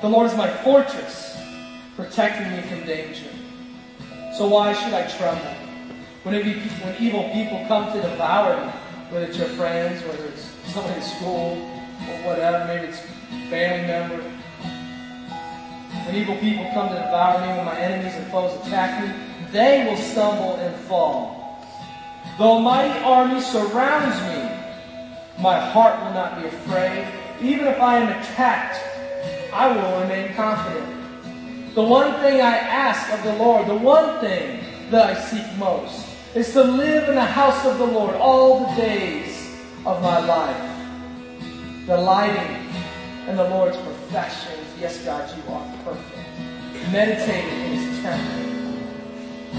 The 0.00 0.08
Lord 0.08 0.30
is 0.30 0.36
my 0.36 0.48
fortress, 0.48 1.36
protecting 1.96 2.52
me 2.52 2.62
from 2.62 2.86
danger. 2.86 3.28
So 4.36 4.46
why 4.46 4.72
should 4.74 4.94
I 4.94 5.08
tremble? 5.08 5.44
When, 6.22 6.34
when 6.34 6.96
evil 7.00 7.28
people 7.32 7.64
come 7.66 7.92
to 7.92 8.00
devour 8.00 8.64
me, 8.64 8.72
whether 9.10 9.26
it's 9.26 9.38
your 9.38 9.48
friends, 9.48 10.04
whether 10.04 10.24
it's 10.26 10.50
someone 10.72 10.92
in 10.92 11.02
school, 11.02 11.56
or 12.08 12.26
whatever, 12.26 12.64
maybe 12.66 12.88
it's 12.88 13.00
family 13.50 13.88
member. 13.88 14.22
When 16.06 16.14
evil 16.14 16.36
people 16.36 16.70
come 16.72 16.90
to 16.90 16.94
devour 16.94 17.40
me, 17.40 17.56
when 17.56 17.64
my 17.64 17.76
enemies 17.76 18.14
and 18.14 18.26
foes 18.30 18.54
attack 18.64 19.02
me, 19.02 19.12
they 19.50 19.84
will 19.84 19.96
stumble 19.96 20.56
and 20.56 20.76
fall. 20.86 21.45
Though 22.38 22.58
a 22.58 22.60
mighty 22.60 22.98
army 23.00 23.40
surrounds 23.40 24.20
me, 24.28 25.42
my 25.42 25.58
heart 25.58 26.02
will 26.02 26.12
not 26.12 26.40
be 26.40 26.46
afraid. 26.46 27.06
Even 27.40 27.66
if 27.66 27.80
I 27.80 27.96
am 27.96 28.08
attacked, 28.08 28.78
I 29.54 29.74
will 29.74 30.02
remain 30.02 30.34
confident. 30.34 31.74
The 31.74 31.82
one 31.82 32.12
thing 32.20 32.42
I 32.42 32.56
ask 32.56 33.10
of 33.12 33.22
the 33.22 33.34
Lord, 33.42 33.66
the 33.66 33.74
one 33.74 34.20
thing 34.20 34.60
that 34.90 35.16
I 35.16 35.20
seek 35.20 35.46
most, 35.58 36.06
is 36.34 36.52
to 36.52 36.62
live 36.62 37.08
in 37.08 37.14
the 37.14 37.24
house 37.24 37.64
of 37.64 37.78
the 37.78 37.86
Lord 37.86 38.14
all 38.16 38.66
the 38.66 38.76
days 38.76 39.50
of 39.86 40.02
my 40.02 40.18
life, 40.20 41.86
delighting 41.86 42.66
in 43.28 43.36
the 43.36 43.48
Lord's 43.48 43.78
perfections. 43.78 44.66
Yes, 44.78 45.02
God, 45.04 45.26
you 45.34 45.52
are 45.54 45.74
perfect. 45.84 46.92
Meditating 46.92 47.60
in 47.60 47.72
His 47.78 48.02
temple. 48.02 48.55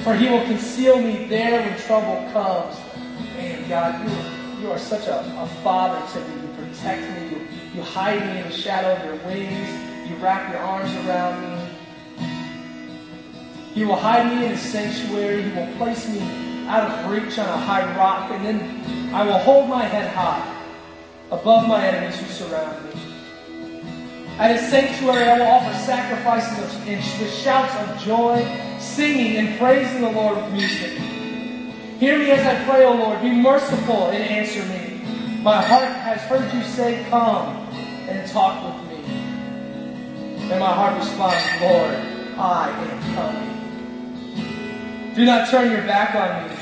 For 0.03 0.15
He 0.15 0.29
will 0.29 0.43
conceal 0.45 0.99
me 0.99 1.25
there 1.27 1.61
when 1.61 1.77
trouble 1.79 2.15
comes. 2.31 2.79
Man, 3.35 3.67
God, 3.69 4.03
you 4.03 4.13
are, 4.13 4.61
you 4.61 4.71
are 4.71 4.79
such 4.79 5.07
a, 5.07 5.19
a 5.19 5.47
father 5.63 6.01
to 6.13 6.27
me. 6.27 6.41
You 6.41 6.47
protect 6.65 7.01
me. 7.11 7.29
You, 7.29 7.47
you 7.75 7.81
hide 7.81 8.25
me 8.25 8.39
in 8.41 8.47
the 8.47 8.51
shadow 8.51 8.95
of 8.95 9.03
your 9.03 9.15
wings. 9.25 9.69
You 10.09 10.15
wrap 10.17 10.49
your 10.49 10.59
arms 10.59 10.93
around 11.05 11.41
me. 11.41 11.57
He 13.73 13.83
will 13.83 13.95
hide 13.95 14.25
me 14.25 14.45
in 14.45 14.51
his 14.51 14.61
sanctuary. 14.61 15.43
He 15.43 15.51
will 15.51 15.71
place 15.77 16.07
me 16.09 16.19
out 16.67 16.89
of 16.89 17.11
reach 17.11 17.37
on 17.37 17.47
a 17.47 17.57
high 17.57 17.95
rock, 17.95 18.31
and 18.31 18.43
then 18.43 19.13
I 19.13 19.23
will 19.23 19.37
hold 19.37 19.69
my 19.69 19.83
head 19.83 20.13
high 20.13 20.55
above 21.31 21.67
my 21.67 21.85
enemies 21.85 22.19
who 22.19 22.27
surround 22.27 22.85
me. 22.85 23.06
At 24.37 24.55
his 24.55 24.69
sanctuary, 24.69 25.23
I 25.23 25.39
will 25.39 25.47
offer 25.47 25.73
sacrifices 25.79 26.75
and 26.85 27.03
with 27.19 27.33
shouts 27.33 27.73
of 27.75 27.97
joy, 28.05 28.45
singing 28.79 29.37
and 29.37 29.57
praising 29.57 30.01
the 30.01 30.11
Lord 30.11 30.37
with 30.37 30.51
music. 30.53 30.91
Hear 31.99 32.19
me 32.19 32.29
as 32.29 32.45
I 32.45 32.63
pray, 32.65 32.85
O 32.85 32.93
Lord. 32.93 33.19
Be 33.21 33.31
merciful 33.31 34.09
and 34.09 34.23
answer 34.23 34.63
me. 34.65 35.01
My 35.41 35.59
heart 35.59 35.87
has 35.87 36.21
heard 36.21 36.53
you 36.53 36.61
say, 36.61 37.03
Come 37.09 37.67
and 38.07 38.29
talk 38.29 38.63
with 38.63 38.75
me. 38.91 38.97
And 40.51 40.59
my 40.59 40.71
heart 40.71 40.99
responds, 40.99 41.43
Lord, 41.59 41.95
I 42.37 42.69
am 42.69 43.15
coming. 43.15 43.55
Do 45.15 45.25
not 45.25 45.49
turn 45.49 45.71
your 45.71 45.81
back 45.81 46.13
on 46.13 46.47
me. 46.47 46.55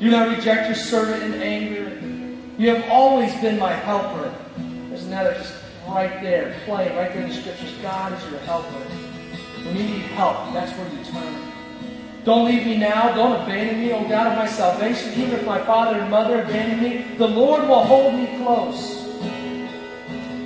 Do 0.00 0.10
not 0.10 0.34
reject 0.34 0.68
your 0.68 0.74
servant 0.74 1.22
in 1.22 1.34
anger. 1.42 1.90
You 2.56 2.74
have 2.74 2.88
always 2.90 3.34
been 3.42 3.58
my 3.58 3.72
helper. 3.72 4.34
There's 4.88 5.04
another 5.04 5.34
just 5.34 5.61
right 5.94 6.20
there, 6.22 6.56
playing 6.64 6.96
right 6.96 7.12
there 7.12 7.22
in 7.22 7.28
the 7.28 7.34
scriptures. 7.34 7.74
God 7.82 8.12
is 8.12 8.30
your 8.30 8.40
helper. 8.40 8.68
When 9.64 9.76
you 9.76 9.84
need 9.84 10.02
help, 10.12 10.52
that's 10.52 10.76
where 10.76 10.88
you 10.88 11.04
turn. 11.04 11.52
Don't 12.24 12.46
leave 12.46 12.66
me 12.66 12.76
now. 12.76 13.14
Don't 13.14 13.42
abandon 13.42 13.80
me, 13.80 13.92
O 13.92 14.08
God 14.08 14.28
of 14.28 14.38
my 14.38 14.46
salvation. 14.46 15.12
Even 15.14 15.32
if 15.32 15.44
my 15.44 15.58
father 15.64 16.00
and 16.00 16.10
mother 16.10 16.42
abandon 16.42 16.82
me, 16.82 17.16
the 17.16 17.26
Lord 17.26 17.62
will 17.68 17.84
hold 17.84 18.14
me 18.14 18.26
close. 18.38 19.02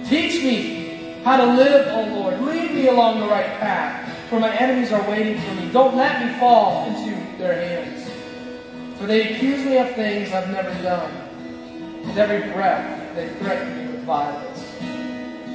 Teach 0.08 0.42
me 0.42 1.20
how 1.22 1.36
to 1.36 1.52
live, 1.54 1.86
O 1.88 2.14
Lord. 2.14 2.40
Lead 2.40 2.72
me 2.72 2.88
along 2.88 3.20
the 3.20 3.26
right 3.26 3.58
path, 3.58 4.08
for 4.30 4.40
my 4.40 4.54
enemies 4.56 4.92
are 4.92 5.02
waiting 5.10 5.38
for 5.40 5.54
me. 5.54 5.70
Don't 5.70 5.96
let 5.96 6.24
me 6.24 6.38
fall 6.38 6.86
into 6.86 7.14
their 7.36 7.54
hands. 7.54 8.08
For 8.98 9.06
they 9.06 9.34
accuse 9.34 9.64
me 9.64 9.76
of 9.76 9.94
things 9.94 10.32
I've 10.32 10.48
never 10.50 10.72
done. 10.82 11.12
With 12.06 12.16
every 12.16 12.50
breath, 12.52 13.14
they 13.14 13.28
threaten 13.40 13.76
me 13.76 13.92
with 13.92 14.04
violence. 14.04 14.55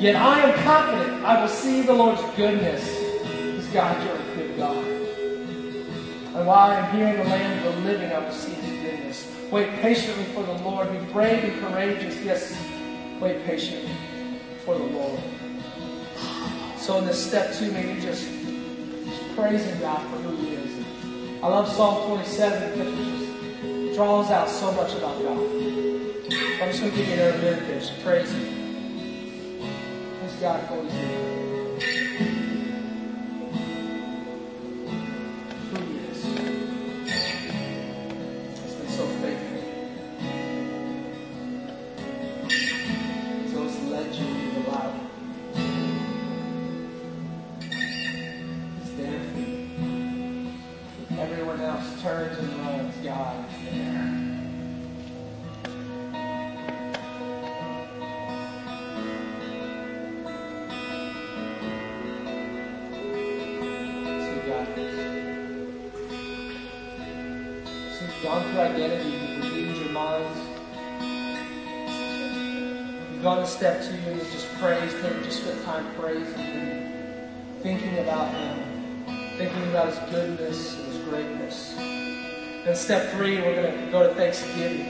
Yet 0.02 0.16
I 0.16 0.40
am 0.40 0.64
confident 0.64 1.24
I 1.24 1.40
will 1.40 1.48
see 1.48 1.84
the 1.84 1.94
Lord's 1.94 2.24
goodness. 2.36 2.84
Because 3.22 3.68
God, 3.68 4.04
you're 4.04 4.16
a 4.16 4.36
good 4.36 4.58
God. 4.58 4.84
And 6.34 6.48
while 6.48 6.72
I 6.72 6.76
am 6.78 6.96
here 6.98 7.08
in 7.10 7.18
the 7.20 7.26
land 7.26 7.68
of 7.68 7.76
the 7.76 7.82
living, 7.82 8.12
I 8.12 8.18
will 8.18 8.32
see 8.32 8.52
his 8.52 8.82
goodness. 8.82 9.32
Wait 9.52 9.70
patiently 9.74 10.24
for 10.34 10.42
the 10.42 10.54
Lord. 10.54 10.92
Be 10.92 10.98
brave 11.14 11.44
and 11.44 11.62
courageous. 11.62 12.20
Yes, 12.24 12.52
wait 13.20 13.46
patiently 13.46 13.94
for 14.66 14.76
the 14.76 14.86
Lord. 14.86 15.20
So 16.78 16.98
in 16.98 17.06
this 17.06 17.24
step 17.24 17.54
two, 17.54 17.72
maybe 17.72 18.02
just, 18.02 18.28
just 18.28 19.36
praising 19.36 19.80
God 19.82 20.02
for 20.10 20.18
who 20.18 20.36
he 20.38 20.56
is. 20.56 21.44
I 21.44 21.48
love 21.48 21.68
Psalm 21.68 22.08
27 22.08 22.72
because 22.72 22.92
it 22.92 23.86
just 23.86 23.96
draws 23.96 24.32
out 24.32 24.50
so 24.50 24.72
much 24.72 24.96
about 24.96 25.22
God. 25.22 25.38
I'm 25.38 26.72
just 26.72 26.80
going 26.80 26.92
to 26.92 26.98
give 26.98 27.08
you 27.08 27.14
another 27.14 27.38
minute 27.38 27.68
there. 27.68 27.80
Just 27.80 28.02
praise 28.02 28.32
him. 28.32 28.61
God 30.42 30.68
for 30.68 30.84
His 30.92 31.41
thinking 79.52 79.72
about 79.72 79.90
His 79.90 80.00
goodness 80.12 80.78
and 80.78 80.86
His 80.94 80.98
greatness. 81.04 81.74
Then 81.76 82.76
step 82.76 83.12
three, 83.12 83.42
we're 83.42 83.56
going 83.56 83.86
to 83.86 83.92
go 83.92 84.08
to 84.08 84.14
Thanksgiving. 84.16 84.86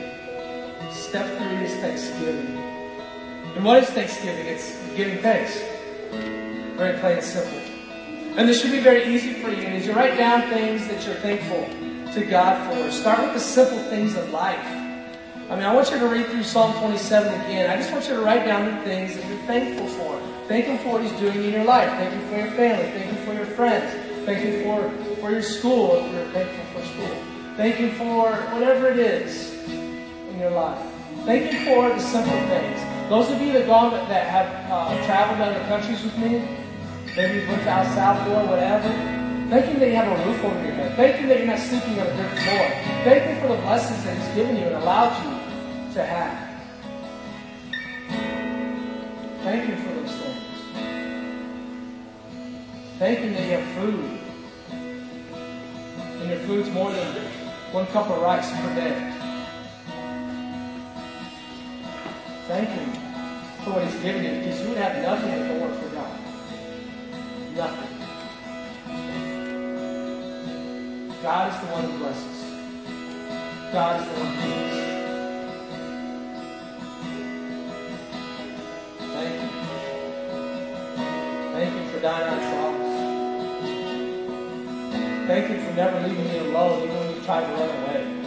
Step 0.92 1.26
three 1.38 1.66
is 1.66 1.74
Thanksgiving. 1.80 2.58
And 3.56 3.66
what 3.66 3.82
is 3.84 3.90
Thanksgiving? 3.90 4.46
It's 4.48 4.78
giving 4.96 5.20
thanks. 5.20 5.60
Very 6.78 7.00
plain 7.00 7.18
and 7.18 7.24
simple. 7.24 7.58
And 8.38 8.48
this 8.48 8.62
should 8.62 8.72
be 8.72 8.80
very 8.80 9.14
easy 9.14 9.34
for 9.34 9.50
you. 9.50 9.64
As 9.64 9.86
you 9.86 9.94
write 9.94 10.18
down 10.18 10.50
things 10.50 10.88
that 10.88 11.06
you're 11.06 11.16
thankful 11.16 11.66
to 12.14 12.26
God 12.26 12.68
for. 12.68 12.92
Start 12.92 13.22
with 13.22 13.34
the 13.34 13.40
simple 13.40 13.80
things 13.90 14.16
of 14.16 14.30
life. 14.32 14.66
I 15.50 15.56
mean, 15.56 15.64
I 15.64 15.74
want 15.74 15.92
you 15.92 16.00
to 16.00 16.08
read 16.08 16.28
through 16.28 16.44
Psalm 16.44 16.78
27 16.80 17.42
again. 17.42 17.70
I 17.70 17.76
just 17.78 17.92
want 17.92 18.08
you 18.08 18.16
to 18.16 18.22
write 18.22 18.46
down 18.46 18.66
the 18.66 18.84
things 18.84 19.16
that 19.16 19.26
you're 19.28 19.46
thankful 19.48 19.88
for. 19.88 20.22
Thank 20.48 20.66
Him 20.66 20.78
for 20.80 20.94
what 20.94 21.02
He's 21.02 21.12
doing 21.20 21.44
in 21.44 21.52
your 21.52 21.66
life. 21.66 21.90
Thank 21.90 22.14
you 22.14 22.28
for 22.30 22.38
your 22.38 22.52
family. 22.52 22.92
Thank 22.92 23.12
you 23.12 23.26
for 23.26 23.34
your 23.34 23.46
friends. 23.46 24.11
Thank 24.26 24.46
you 24.46 24.64
for, 24.64 24.90
for 25.22 25.32
your 25.32 25.42
school 25.42 25.96
if 25.96 26.12
you're 26.14 26.26
thankful 26.26 26.82
for 26.82 26.88
school. 26.88 27.24
Thank 27.58 27.80
you 27.80 27.92
for 27.94 28.32
whatever 28.54 28.88
it 28.88 29.00
is 29.00 29.54
in 29.68 30.40
your 30.40 30.52
life. 30.52 30.80
Thank 31.26 31.52
you 31.52 31.66
for 31.66 31.90
the 31.90 32.00
simple 32.00 32.40
things. 32.48 32.80
Those 33.10 33.30
of 33.30 33.42
you 33.42 33.52
that 33.54 33.68
gone 33.68 33.92
that 34.10 34.28
have 34.28 34.48
uh, 34.72 35.06
traveled 35.06 35.42
other 35.42 35.60
countries 35.68 36.04
with 36.04 36.18
me, 36.18 36.48
maybe 37.16 37.40
you've 37.40 37.50
went 37.50 37.68
out 37.68 37.86
south 37.94 38.28
or 38.28 38.50
whatever, 38.50 39.20
Thank 39.52 39.66
Him 39.66 39.80
that 39.82 39.90
you 39.90 39.96
have 39.96 40.08
a 40.08 40.26
roof 40.26 40.42
over 40.46 40.64
your 40.64 40.72
head. 40.72 40.96
Thank 40.96 41.18
Him 41.18 41.28
that 41.28 41.40
you're 41.40 41.48
not 41.48 41.60
sleeping 41.60 42.00
on 42.00 42.08
a 42.08 42.16
dirt 42.16 42.40
floor. 42.40 42.70
Thank 43.04 43.24
Him 43.24 43.42
for 43.42 43.50
the 43.50 43.62
blessings 43.64 44.02
that 44.06 44.16
He's 44.18 44.34
given 44.34 44.56
you 44.56 44.64
and 44.64 44.76
allowed 44.76 45.12
you 45.26 45.94
to 45.94 46.06
have. 46.06 46.48
Thank 49.44 49.66
Him 49.66 49.76
for 49.84 49.94
those 49.94 50.16
things. 50.16 50.31
Thank 53.02 53.18
Him 53.22 53.34
that 53.34 53.42
you 53.42 53.54
have 53.58 53.66
food. 53.74 54.06
And 56.22 56.30
your 56.30 56.40
food's 56.42 56.70
more 56.70 56.92
than 56.92 57.08
one 57.74 57.88
cup 57.88 58.08
of 58.12 58.22
rice 58.22 58.52
per 58.52 58.76
day. 58.76 58.94
Thank 62.48 62.70
Him 62.70 62.92
for 63.64 63.72
what 63.72 63.86
He's 63.86 64.00
given 64.04 64.24
you 64.24 64.30
because 64.42 64.62
you 64.62 64.70
would 64.70 64.78
have 64.78 65.02
nothing 65.02 65.32
if 65.32 65.50
it 65.50 65.60
weren't 65.60 65.82
for 65.82 65.90
God. 65.96 66.12
Nothing. 67.56 67.90
God 71.24 71.52
is 71.52 71.60
the 71.60 71.66
one 71.74 71.84
who 71.90 71.98
blesses. 71.98 72.40
God 73.74 74.00
is 74.00 74.06
the 74.08 74.14
one 74.14 74.30
who 74.30 74.42
heals. 74.46 74.78
Thank 79.16 79.34
you. 79.42 79.50
Thank 81.52 81.72
you 81.74 81.84
for 81.92 82.00
dying. 82.00 82.51
Thank 85.32 85.50
you 85.50 85.66
for 85.66 85.72
never 85.72 86.06
leaving 86.06 86.28
me 86.28 86.40
alone 86.40 86.84
even 86.84 86.98
when 86.98 87.16
you 87.16 87.22
tried 87.24 87.46
to 87.46 87.54
run 87.54 87.70
away. 87.70 88.21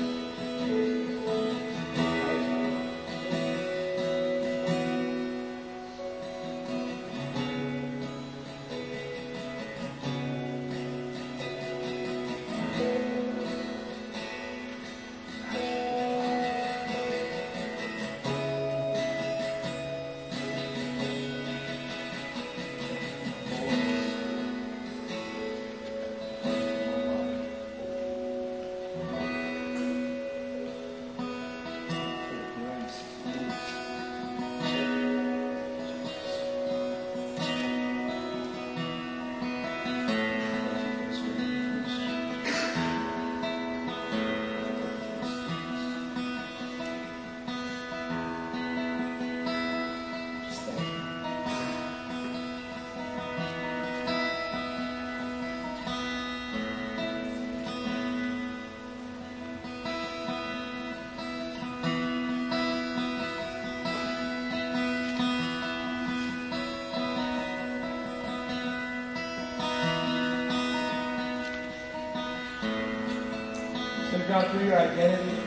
Gone 74.34 74.50
through 74.50 74.66
your 74.66 74.80
identity. 74.80 75.38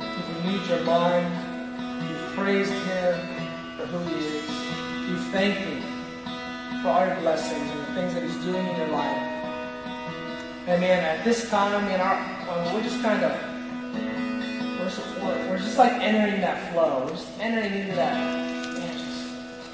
You've 0.00 0.44
renewed 0.44 0.68
your 0.68 0.84
mind. 0.84 1.26
You've 2.08 2.36
praised 2.36 2.70
Him 2.70 3.18
for 3.76 3.86
who 3.86 3.98
He 4.10 4.26
is. 4.26 4.48
You've 5.10 5.26
thanked 5.32 5.58
Him 5.58 5.82
for 6.80 6.88
all 6.88 7.04
your 7.04 7.16
blessings 7.16 7.68
and 7.68 7.80
the 7.80 7.94
things 7.94 8.14
that 8.14 8.22
He's 8.22 8.36
doing 8.44 8.64
in 8.64 8.76
your 8.76 8.90
life. 8.90 9.18
And 10.68 10.80
man, 10.80 11.02
at 11.02 11.24
this 11.24 11.50
time, 11.50 11.84
man, 11.86 12.00
our, 12.00 12.72
we're 12.72 12.82
just 12.84 13.02
kind 13.02 13.24
of, 13.24 13.32
we're 14.78 14.84
just, 14.84 15.00
we're, 15.20 15.50
we're 15.50 15.58
just 15.58 15.76
like 15.76 15.94
entering 15.94 16.40
that 16.40 16.72
flow. 16.72 17.06
We're 17.06 17.10
just 17.10 17.26
entering 17.40 17.74
into 17.74 17.96
that, 17.96 18.14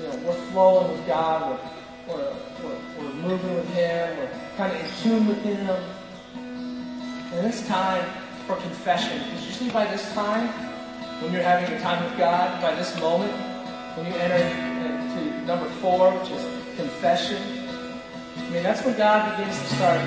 you 0.01 0.07
know, 0.09 0.17
we're 0.25 0.41
flowing 0.53 0.91
with 0.91 1.07
God. 1.07 1.61
We're, 2.09 2.17
we're, 2.17 2.33
we're, 2.63 3.05
we're 3.05 3.13
moving 3.13 3.57
with 3.57 3.69
Him. 3.75 4.17
We're 4.17 4.41
kind 4.57 4.73
of 4.73 4.81
in 4.81 4.91
tune 5.03 5.27
with 5.27 5.43
Him. 5.43 5.85
And 6.35 7.45
this 7.45 7.67
time 7.67 8.24
for 8.47 8.57
confession. 8.57 9.19
Because 9.19 9.47
usually 9.47 9.71
by 9.71 9.87
this 9.87 10.13
time, 10.13 10.49
when 11.23 11.33
you're 11.33 11.43
having 11.43 11.71
your 11.71 11.81
time 11.81 12.05
with 12.05 12.19
God, 12.19 12.61
by 12.61 12.75
this 12.75 12.99
moment, 13.01 13.33
when 13.97 14.07
you 14.07 14.13
enter 14.19 14.37
into 14.37 15.47
number 15.47 15.69
four, 15.81 16.11
which 16.19 16.31
is 16.31 16.43
confession, 16.77 17.41
I 18.37 18.51
mean, 18.51 18.63
that's 18.63 18.85
when 18.85 18.97
God 18.97 19.37
begins 19.37 19.59
to 19.59 19.67
start 19.77 20.01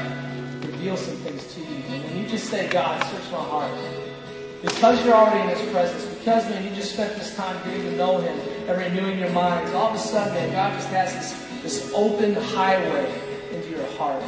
reveal 0.62 0.98
some 0.98 1.16
things 1.18 1.54
to 1.54 1.62
you. 1.62 1.84
And 1.90 2.04
when 2.04 2.18
you 2.18 2.28
just 2.28 2.50
say, 2.50 2.70
God, 2.70 3.02
search 3.04 3.32
my 3.32 3.40
heart. 3.40 3.72
Because 4.62 5.04
you're 5.06 5.16
already 5.16 5.42
in 5.42 5.58
His 5.58 5.70
presence, 5.72 6.06
because, 6.16 6.48
man, 6.50 6.64
you 6.64 6.70
just 6.76 6.94
spent 6.94 7.16
this 7.16 7.36
time 7.36 7.56
getting 7.64 7.84
to 7.84 7.96
know 7.96 8.20
Him 8.20 8.38
and 8.68 8.78
renewing 8.78 9.20
your 9.20 9.30
minds, 9.30 9.72
all 9.72 9.90
of 9.90 9.96
a 9.96 10.00
sudden, 10.00 10.34
man, 10.34 10.52
God 10.52 10.74
just 10.74 10.90
has 10.90 11.14
this, 11.14 11.62
this 11.64 11.92
open 11.94 12.36
highway 12.36 13.12
into 13.52 13.70
your 13.70 13.86
heart. 13.98 14.22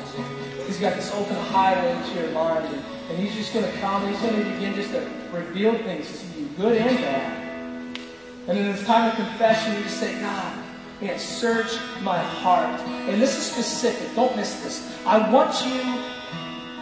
He's 0.65 0.79
got 0.79 0.95
this 0.95 1.11
open 1.13 1.35
highway 1.35 1.91
into 1.91 2.21
your 2.21 2.31
mind. 2.31 2.65
And, 2.73 2.98
and 3.09 3.17
He's 3.17 3.35
just 3.35 3.53
going 3.53 3.65
to 3.65 3.77
come. 3.79 4.07
He's 4.07 4.19
going 4.21 4.35
to 4.35 4.43
begin 4.51 4.75
just 4.75 4.91
to 4.91 5.09
reveal 5.31 5.73
things 5.79 6.07
to 6.21 6.39
you, 6.39 6.47
good 6.57 6.77
and 6.77 6.97
bad. 6.97 7.99
And 8.47 8.57
in 8.57 8.71
this 8.71 8.85
time 8.85 9.09
of 9.09 9.15
confession, 9.15 9.75
you 9.75 9.83
just 9.83 9.99
say, 9.99 10.19
God, 10.19 10.53
man, 11.01 11.19
search 11.19 11.77
my 12.01 12.17
heart. 12.17 12.79
And 12.81 13.21
this 13.21 13.37
is 13.37 13.45
specific. 13.51 14.15
Don't 14.15 14.35
miss 14.35 14.61
this. 14.61 14.97
I 15.05 15.29
want 15.31 15.53
you 15.65 15.81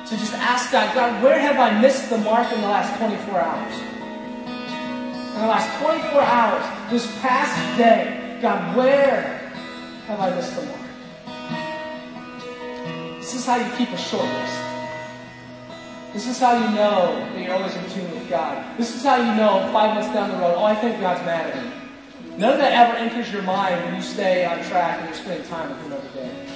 to 0.08 0.18
just 0.18 0.34
ask 0.34 0.72
God, 0.72 0.94
God, 0.96 1.22
where 1.24 1.40
have 1.40 1.60
I 1.60 1.82
missed 1.82 2.10
the 2.10 2.18
mark 2.20 2.52
in 2.54 2.62
the 2.62 2.68
last 2.68 2.98
24 2.98 3.42
hours? 3.42 3.76
In 5.36 5.42
the 5.42 5.48
last 5.48 5.84
24 5.84 6.22
hours, 6.22 6.64
this 6.90 7.06
past 7.20 7.78
day, 7.78 8.40
God, 8.42 8.76
where 8.78 9.22
have 10.08 10.20
I 10.20 10.34
missed 10.36 10.56
the 10.56 10.62
mark? 10.64 10.78
This 13.20 13.36
is 13.36 13.46
how 13.46 13.58
you 13.58 13.70
keep 13.76 13.90
a 13.90 13.98
short 13.98 14.24
list. 14.24 14.67
This 16.18 16.26
is 16.26 16.40
how 16.40 16.54
you 16.54 16.76
know 16.76 17.14
that 17.14 17.44
you're 17.44 17.54
always 17.54 17.76
in 17.76 17.88
tune 17.92 18.10
with 18.10 18.28
God. 18.28 18.76
This 18.76 18.96
is 18.96 19.04
how 19.04 19.18
you 19.18 19.38
know 19.38 19.70
five 19.72 19.94
months 19.94 20.12
down 20.12 20.32
the 20.32 20.38
road, 20.38 20.56
oh, 20.58 20.64
I 20.64 20.74
think 20.74 21.00
God's 21.00 21.24
mad 21.24 21.56
at 21.56 21.64
me. 21.64 21.72
None 22.40 22.54
of 22.54 22.58
that 22.58 22.74
ever 22.74 22.98
enters 22.98 23.32
your 23.32 23.44
mind 23.44 23.86
when 23.86 23.94
you 23.94 24.02
stay 24.02 24.44
on 24.44 24.58
track 24.64 24.98
and 24.98 25.10
you're 25.10 25.16
spending 25.16 25.48
time 25.48 25.70
with 25.70 25.80
Him 25.84 25.94
every 25.94 26.20
day. 26.20 26.50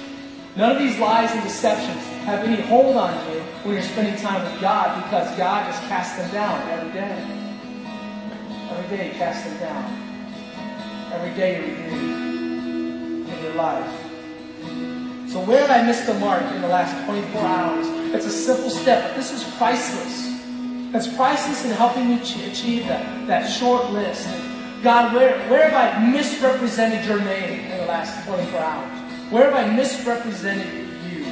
None 0.56 0.72
of 0.72 0.78
these 0.80 0.98
lies 0.98 1.30
and 1.30 1.44
deceptions 1.44 2.02
have 2.26 2.42
any 2.42 2.60
hold 2.60 2.96
on 2.96 3.14
you 3.30 3.38
when 3.62 3.74
you're 3.74 3.84
spending 3.84 4.16
time 4.16 4.42
with 4.42 4.60
God 4.60 5.00
because 5.04 5.30
God 5.38 5.70
just 5.70 5.82
casts 5.84 6.18
them 6.18 6.28
down 6.32 6.68
every 6.68 6.90
day. 6.90 7.12
Every 8.68 8.96
day 8.96 9.10
He 9.10 9.14
casts 9.16 9.48
them 9.48 9.60
down. 9.60 11.12
Every 11.12 11.34
day 11.36 11.60
you 11.60 11.74
renew 11.76 13.26
in 13.30 13.44
your 13.44 13.54
life. 13.54 15.30
So 15.30 15.38
where 15.44 15.64
have 15.64 15.70
I 15.70 15.86
missed 15.86 16.06
the 16.06 16.14
mark 16.14 16.42
in 16.52 16.62
the 16.62 16.66
last 16.66 17.06
24 17.06 17.42
hours? 17.42 17.91
It's 18.12 18.26
a 18.26 18.30
simple 18.30 18.68
step, 18.68 19.16
this 19.16 19.32
is 19.32 19.42
priceless. 19.54 20.28
It's 20.94 21.08
priceless 21.16 21.64
in 21.64 21.70
helping 21.70 22.10
you 22.10 22.16
achieve 22.18 22.86
that, 22.86 23.26
that 23.26 23.46
short 23.46 23.90
list. 23.90 24.28
God, 24.82 25.14
where, 25.14 25.38
where 25.48 25.70
have 25.70 25.74
I 25.74 26.10
misrepresented 26.12 27.06
your 27.06 27.20
name 27.20 27.60
in 27.60 27.78
the 27.78 27.86
last 27.86 28.26
24 28.26 28.60
hours? 28.60 29.32
Where 29.32 29.50
have 29.50 29.54
I 29.54 29.74
misrepresented 29.74 30.90
you? 31.10 31.24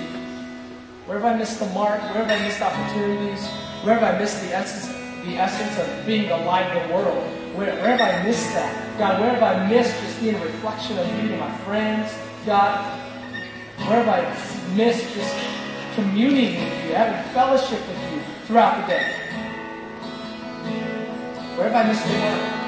Where 1.04 1.18
have 1.18 1.34
I 1.34 1.36
missed 1.36 1.58
the 1.58 1.66
mark? 1.66 2.00
Where 2.14 2.24
have 2.24 2.30
I 2.30 2.42
missed 2.46 2.62
opportunities? 2.62 3.46
Where 3.84 3.98
have 3.98 4.14
I 4.14 4.18
missed 4.18 4.40
the 4.40 4.56
essence, 4.56 4.86
the 5.26 5.36
essence 5.36 5.76
of 5.78 6.06
being 6.06 6.30
the 6.30 6.38
light 6.38 6.74
of 6.74 6.88
the 6.88 6.94
world? 6.94 7.22
Where, 7.54 7.74
where 7.82 7.94
have 7.94 8.00
I 8.00 8.26
missed 8.26 8.54
that? 8.54 8.98
God, 8.98 9.20
where 9.20 9.34
have 9.34 9.42
I 9.42 9.68
missed 9.68 10.00
just 10.00 10.18
being 10.22 10.34
a 10.34 10.42
reflection 10.42 10.96
of 10.96 11.06
you 11.22 11.28
to 11.28 11.36
my 11.36 11.54
friends? 11.58 12.10
God, 12.46 12.80
where 13.86 14.02
have 14.02 14.08
I 14.08 14.74
missed 14.74 15.12
just 15.14 15.59
communing 16.00 16.54
with 16.54 16.84
you, 16.86 16.94
having 16.94 17.32
fellowship 17.32 17.78
with 17.86 18.12
you 18.12 18.22
throughout 18.46 18.80
the 18.80 18.86
day? 18.94 19.16
Where 21.56 21.68
have 21.68 21.84
I 21.84 21.88
missed 21.88 22.06
the 22.06 22.18
mark? 22.18 22.59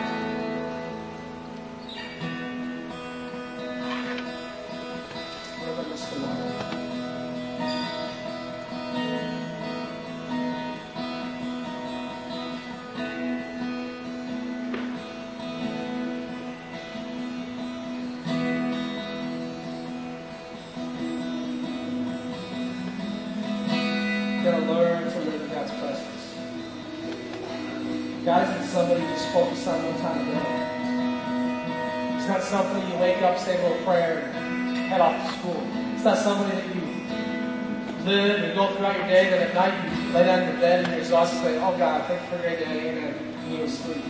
And 38.45 38.55
go 38.55 38.75
throughout 38.75 38.97
your 38.97 39.07
day, 39.07 39.31
then 39.31 39.49
at 39.49 39.55
night 39.55 40.05
you 40.07 40.13
lay 40.13 40.25
down 40.25 40.43
in 40.43 40.49
your 40.49 40.61
bed 40.61 40.81
and 40.81 40.89
you're 40.89 41.01
exhausted, 41.01 41.37
and 41.39 41.47
say, 41.47 41.59
Oh 41.59 41.77
God, 41.77 42.07
thank 42.07 42.23
you 42.23 42.29
for 42.29 42.37
a 42.37 42.39
great 42.39 42.59
day, 42.59 42.91
amen. 42.91 43.15
And 43.15 43.53
you 43.53 43.59
go 43.59 43.65
to 43.65 43.71
sleep. 43.71 44.05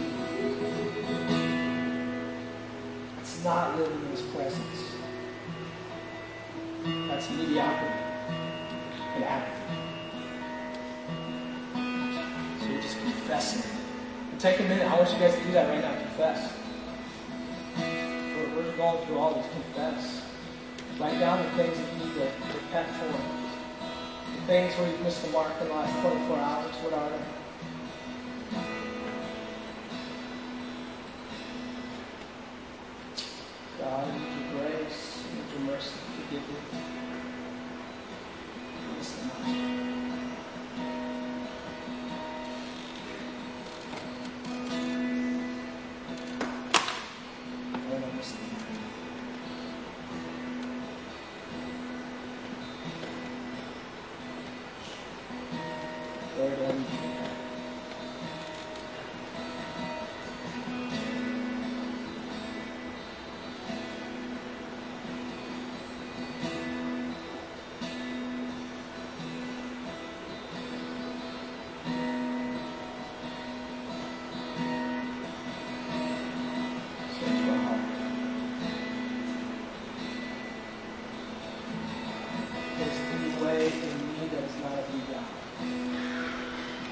It's 3.20 3.44
not 3.44 3.78
living 3.78 4.00
in 4.00 4.10
His 4.10 4.22
presence. 4.22 4.82
That's 7.08 7.30
mediocrity 7.30 7.94
and 9.14 9.24
apathy. 9.24 9.74
So 12.60 12.66
you're 12.72 12.82
just 12.82 12.98
confessing. 12.98 13.70
And 14.30 14.40
take 14.40 14.60
a 14.60 14.62
minute. 14.62 14.86
I 14.86 14.96
want 14.96 15.12
you 15.12 15.18
guys 15.18 15.34
to 15.34 15.44
do 15.44 15.52
that 15.52 15.68
right 15.68 15.80
now. 15.80 15.94
Confess. 16.00 16.52
We're, 17.76 18.56
we're 18.56 18.76
going 18.76 19.06
through 19.06 19.18
all 19.18 19.34
this. 19.34 19.46
Confess. 19.52 20.22
Write 20.98 21.18
down 21.20 21.42
the 21.42 21.50
things 21.62 21.78
that 21.78 21.92
you 21.92 22.04
need 22.06 22.14
to 22.14 22.58
repent 22.58 22.88
for. 22.88 23.41
Things 24.46 24.74
where 24.74 24.88
you've 24.88 25.00
missed 25.02 25.22
the 25.24 25.30
mark 25.30 25.52
in 25.60 25.68
the 25.68 25.74
last 25.74 26.00
24 26.02 26.36
hours. 26.36 26.74
What 26.76 26.92
are 26.94 27.10
they? 27.10 27.18
God, 33.78 34.06
your 34.08 34.62
grace, 34.62 35.24
your 35.52 35.60
mercy, 35.60 35.90
forgive 36.16 36.48
me. 36.48 36.56
Missed 38.98 39.91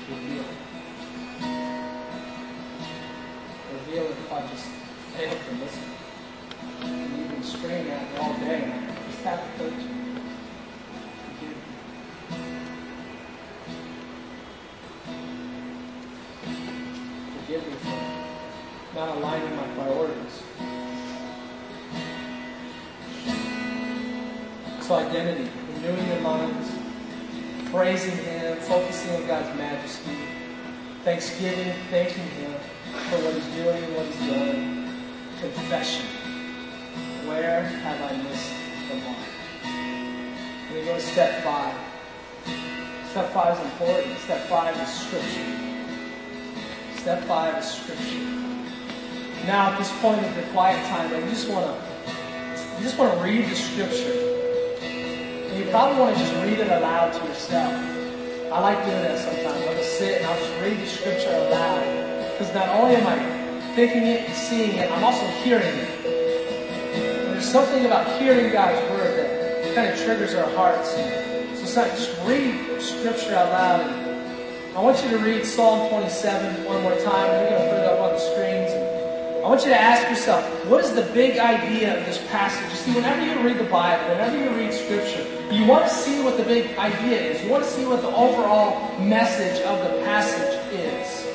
Reveal. 0.09 0.45
Reveal 3.73 4.05
if 4.05 4.33
I 4.33 4.41
just 4.49 4.67
fail 5.15 5.31
to 5.31 5.53
listen. 5.63 5.85
And 6.83 7.19
you've 7.19 7.31
been 7.31 7.43
straying 7.43 7.91
at 7.91 8.03
it 8.03 8.19
all 8.21 8.35
day. 8.35 8.73
Just 9.11 9.23
have 9.25 9.41
to 9.45 9.59
coach 9.59 9.73
you. 9.83 10.01
Forgive 17.39 17.67
me 17.67 17.75
for 17.75 18.95
not 18.95 19.17
aligning 19.17 19.57
my 19.57 19.67
priorities. 19.75 20.43
So 24.81 24.95
identity, 24.97 25.49
renewing 25.75 26.07
your 26.09 26.21
minds, 26.21 26.69
praising 27.71 28.17
Him 28.17 28.40
focusing 28.71 29.17
on 29.17 29.27
God's 29.27 29.59
majesty, 29.59 30.17
thanksgiving, 31.03 31.75
thanking 31.91 32.23
Him 32.23 32.55
for 33.11 33.17
what 33.17 33.35
He's 33.35 33.47
doing 33.57 33.83
and 33.83 33.97
what 33.97 34.07
He's 34.07 34.31
done, 34.31 34.95
confession. 35.41 36.07
Where 37.27 37.65
have 37.65 38.01
I 38.01 38.17
missed 38.23 38.53
the 38.89 38.95
mark? 39.03 39.27
We 40.73 40.85
go 40.85 40.95
to 40.95 41.01
step 41.01 41.43
five. 41.43 41.75
Step 43.11 43.33
five 43.33 43.59
is 43.59 43.65
important. 43.73 44.17
Step 44.21 44.47
five 44.47 44.77
is 44.81 44.89
Scripture. 44.89 45.51
Step 46.99 47.25
five 47.25 47.59
is 47.59 47.69
Scripture. 47.69 48.25
Now, 49.47 49.73
at 49.73 49.79
this 49.81 49.91
point 49.99 50.25
of 50.25 50.37
your 50.37 50.47
quiet 50.53 50.79
time, 50.87 51.11
you 51.13 51.29
just 51.29 51.51
want 51.51 51.67
to 51.67 52.77
you 52.79 52.85
just 52.85 52.97
want 52.97 53.19
to 53.19 53.19
read 53.19 53.51
the 53.51 53.57
Scripture. 53.57 54.15
And 54.81 55.59
you 55.59 55.69
probably 55.73 55.99
want 55.99 56.17
to 56.17 56.23
just 56.23 56.35
read 56.37 56.61
it 56.61 56.71
aloud 56.71 57.13
to 57.15 57.27
yourself. 57.27 58.00
I 58.53 58.59
like 58.59 58.85
doing 58.85 59.03
that 59.03 59.17
sometimes. 59.17 59.65
I'll 59.65 59.75
just 59.77 59.97
sit 59.97 60.19
and 60.19 60.27
I'll 60.27 60.37
just 60.37 60.61
read 60.61 60.77
the 60.81 60.87
Scripture 60.87 61.31
aloud. 61.31 62.33
Because 62.33 62.53
not 62.53 62.69
only 62.71 62.97
am 62.97 63.07
I 63.07 63.75
thinking 63.77 64.03
it 64.03 64.27
and 64.27 64.35
seeing 64.35 64.73
it, 64.73 64.91
I'm 64.91 65.05
also 65.05 65.25
hearing 65.45 65.73
it. 65.73 65.89
And 66.05 67.35
there's 67.35 67.49
something 67.49 67.87
about 67.87 68.21
hearing 68.21 68.53
God's 68.53 68.83
Word 68.91 69.17
that 69.65 69.75
kind 69.77 69.89
of 69.89 69.97
triggers 70.01 70.35
our 70.35 70.51
hearts. 70.57 70.91
So 71.63 71.87
just 71.95 72.11
read 72.27 72.83
Scripture 72.83 73.37
out 73.37 73.51
loud. 73.53 73.87
I 74.75 74.81
want 74.83 75.01
you 75.05 75.11
to 75.11 75.19
read 75.19 75.47
Psalm 75.47 75.89
27 75.89 76.65
one 76.65 76.83
more 76.83 76.99
time. 77.07 77.31
We're 77.31 77.51
going 77.51 77.63
to 77.63 77.69
put 77.71 77.79
it 77.79 77.87
up 77.87 78.01
on 78.01 78.13
the 78.15 78.19
screens. 78.19 78.60
I 79.51 79.53
want 79.55 79.65
you 79.65 79.71
to 79.71 79.81
ask 79.81 80.09
yourself, 80.09 80.45
what 80.67 80.85
is 80.85 80.95
the 80.95 81.03
big 81.13 81.41
idea 81.41 81.99
of 81.99 82.07
this 82.07 82.25
passage? 82.29 82.71
You 82.71 82.77
see, 82.77 82.95
whenever 82.95 83.27
you 83.27 83.45
read 83.45 83.59
the 83.59 83.69
Bible, 83.69 84.09
whenever 84.11 84.39
you 84.39 84.49
read 84.51 84.73
Scripture, 84.73 85.27
you 85.51 85.67
want 85.67 85.89
to 85.89 85.91
see 85.91 86.23
what 86.23 86.37
the 86.37 86.45
big 86.45 86.79
idea 86.79 87.21
is. 87.21 87.43
You 87.43 87.51
want 87.51 87.65
to 87.65 87.69
see 87.69 87.85
what 87.85 88.01
the 88.01 88.15
overall 88.15 88.97
message 89.01 89.61
of 89.63 89.81
the 89.83 90.05
passage 90.05 90.55
is. 90.73 91.27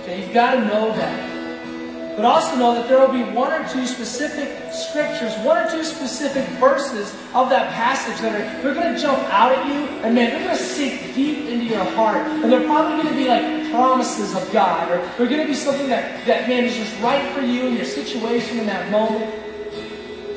Okay, 0.00 0.22
you've 0.22 0.32
got 0.32 0.54
to 0.54 0.60
know 0.64 0.96
that. 0.96 2.16
But 2.16 2.24
also 2.24 2.56
know 2.56 2.74
that 2.74 2.88
there 2.88 2.98
will 3.00 3.12
be 3.12 3.24
one 3.36 3.52
or 3.52 3.68
two 3.68 3.86
specific 3.86 4.72
scriptures, 4.72 5.36
one 5.44 5.58
or 5.58 5.70
two 5.70 5.84
specific 5.84 6.46
verses 6.56 7.12
of 7.34 7.50
that 7.50 7.70
passage 7.74 8.18
that 8.22 8.32
are 8.32 8.62
they're 8.62 8.72
going 8.72 8.94
to 8.94 8.98
jump 8.98 9.18
out 9.24 9.52
at 9.52 9.66
you, 9.66 9.84
and 10.00 10.14
man, 10.14 10.30
they're 10.30 10.44
going 10.46 10.56
to 10.56 10.64
sink 10.64 11.14
deep 11.14 11.48
into 11.50 11.66
your 11.66 11.84
heart. 11.84 12.26
And 12.26 12.50
they're 12.50 12.64
probably 12.64 13.02
going 13.02 13.14
to 13.14 13.20
be 13.22 13.28
like 13.28 13.63
promises 13.74 14.34
of 14.34 14.50
God, 14.52 14.90
or 14.90 14.98
they're 15.18 15.26
going 15.26 15.40
to 15.40 15.46
be 15.46 15.54
something 15.54 15.88
that, 15.88 16.24
that 16.26 16.48
man 16.48 16.64
is 16.64 16.76
just 16.76 16.98
right 17.00 17.34
for 17.34 17.40
you 17.40 17.66
in 17.66 17.74
your 17.74 17.84
situation 17.84 18.58
in 18.58 18.66
that 18.66 18.90
moment. 18.90 19.32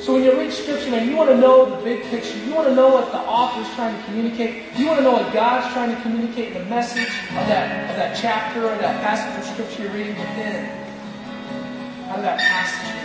So 0.02 0.13
when 0.13 0.23
you 0.23 0.39
read 0.39 0.54
scripture, 0.54 0.89
man, 0.89 1.08
you 1.10 1.15
want 1.15 1.30
to 1.30 1.38
know 1.38 1.69
the 1.69 1.84
big 1.84 2.02
picture. 2.06 2.38
You 2.38 2.56
want 2.56 2.67
to 2.69 2.73
know 2.73 2.88
what 2.88 3.12
the 3.12 3.19
author 3.19 3.62
is 3.62 3.67
trying 3.76 3.95
to 3.95 4.04
communicate. 4.06 4.63
You 4.78 4.88
want 4.88 5.00
to 5.00 5.04
know 5.04 5.12
what 5.12 5.34
God's 5.34 5.71
trying 5.73 5.93
to 5.93 6.02
communicate 6.02 6.56
in 6.56 6.63
the 6.63 6.69
message 6.69 7.10
of 7.10 7.45
that, 7.52 7.89
of 7.89 7.95
that 7.97 8.17
chapter 8.17 8.65
or 8.65 8.78
that 8.78 9.04
passage 9.04 9.38
of 9.38 9.54
scripture 9.54 9.84
you're 9.84 9.91
reading 9.91 10.17
within 10.17 10.65
out 12.08 12.19
of 12.19 12.23
that 12.23 12.39
passage. 12.39 12.95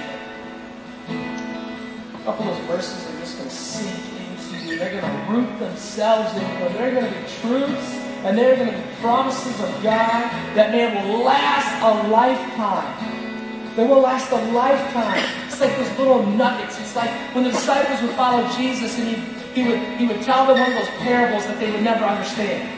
A 2.15 2.25
couple 2.25 2.49
of 2.49 2.57
those 2.57 2.67
verses 2.69 3.05
are 3.13 3.19
just 3.19 3.37
going 3.37 3.49
to 3.49 3.55
sink 3.55 3.99
into 4.21 4.65
you. 4.65 4.79
They're 4.79 5.01
going 5.01 5.03
to 5.03 5.33
root 5.33 5.59
themselves 5.59 6.33
in 6.37 6.43
you. 6.43 6.69
They're 6.79 6.95
going 6.95 7.13
to 7.13 7.21
be 7.21 7.27
truths 7.41 8.02
and 8.25 8.39
they're 8.39 8.57
going 8.57 8.71
to 8.71 8.77
be 8.77 8.95
promises 9.01 9.59
of 9.61 9.71
God 9.83 10.31
that 10.55 10.71
man 10.71 11.09
will 11.09 11.25
last 11.25 11.71
a 11.83 12.09
lifetime. 12.09 13.75
They 13.75 13.87
will 13.87 14.01
last 14.01 14.31
a 14.31 14.37
lifetime. 14.53 15.25
It's 15.47 15.61
like 15.61 15.77
those 15.77 15.99
little 15.99 16.25
nuggets. 16.27 16.79
It's 16.79 16.95
like 16.95 17.11
when 17.35 17.45
the 17.45 17.51
disciples 17.51 18.01
would 18.03 18.15
follow 18.17 18.47
Jesus 18.57 18.99
and 18.99 19.09
he, 19.09 19.63
he 19.63 19.69
would 19.69 19.81
he 19.99 20.07
would 20.07 20.23
tell 20.23 20.47
them 20.47 20.59
one 20.61 20.71
of 20.71 20.79
those 20.79 20.95
parables 21.01 21.47
that 21.47 21.59
they 21.59 21.71
would 21.71 21.83
never 21.83 22.05
understand. 22.05 22.69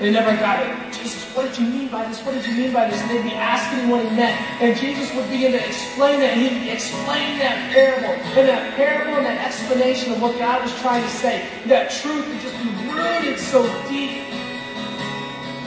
They 0.00 0.10
never 0.10 0.34
got 0.36 0.66
it. 0.66 0.92
Jesus, 0.92 1.22
what 1.36 1.46
did 1.46 1.58
you 1.58 1.66
mean 1.66 1.88
by 1.88 2.04
this? 2.08 2.20
What 2.22 2.34
did 2.34 2.44
you 2.46 2.54
mean 2.54 2.72
by 2.72 2.90
this? 2.90 3.00
And 3.00 3.10
they'd 3.10 3.22
be 3.22 3.34
asking 3.34 3.88
what 3.88 4.02
he 4.02 4.10
meant. 4.16 4.34
And 4.60 4.76
Jesus 4.76 5.14
would 5.14 5.30
begin 5.30 5.52
to 5.52 5.64
explain 5.64 6.18
that. 6.20 6.36
And 6.36 6.42
he'd 6.42 6.72
explain 6.72 7.38
that 7.38 7.70
parable. 7.72 8.10
And 8.34 8.48
that 8.48 8.74
parable 8.74 9.14
and 9.14 9.26
that 9.26 9.46
explanation 9.46 10.12
of 10.12 10.20
what 10.20 10.36
God 10.38 10.62
was 10.62 10.74
trying 10.80 11.04
to 11.04 11.10
say. 11.10 11.46
That 11.66 11.92
truth 11.92 12.26
would 12.26 12.40
just 12.40 12.56
be 12.58 12.70
rooted 12.90 13.38
so 13.38 13.62
deep. 13.88 14.41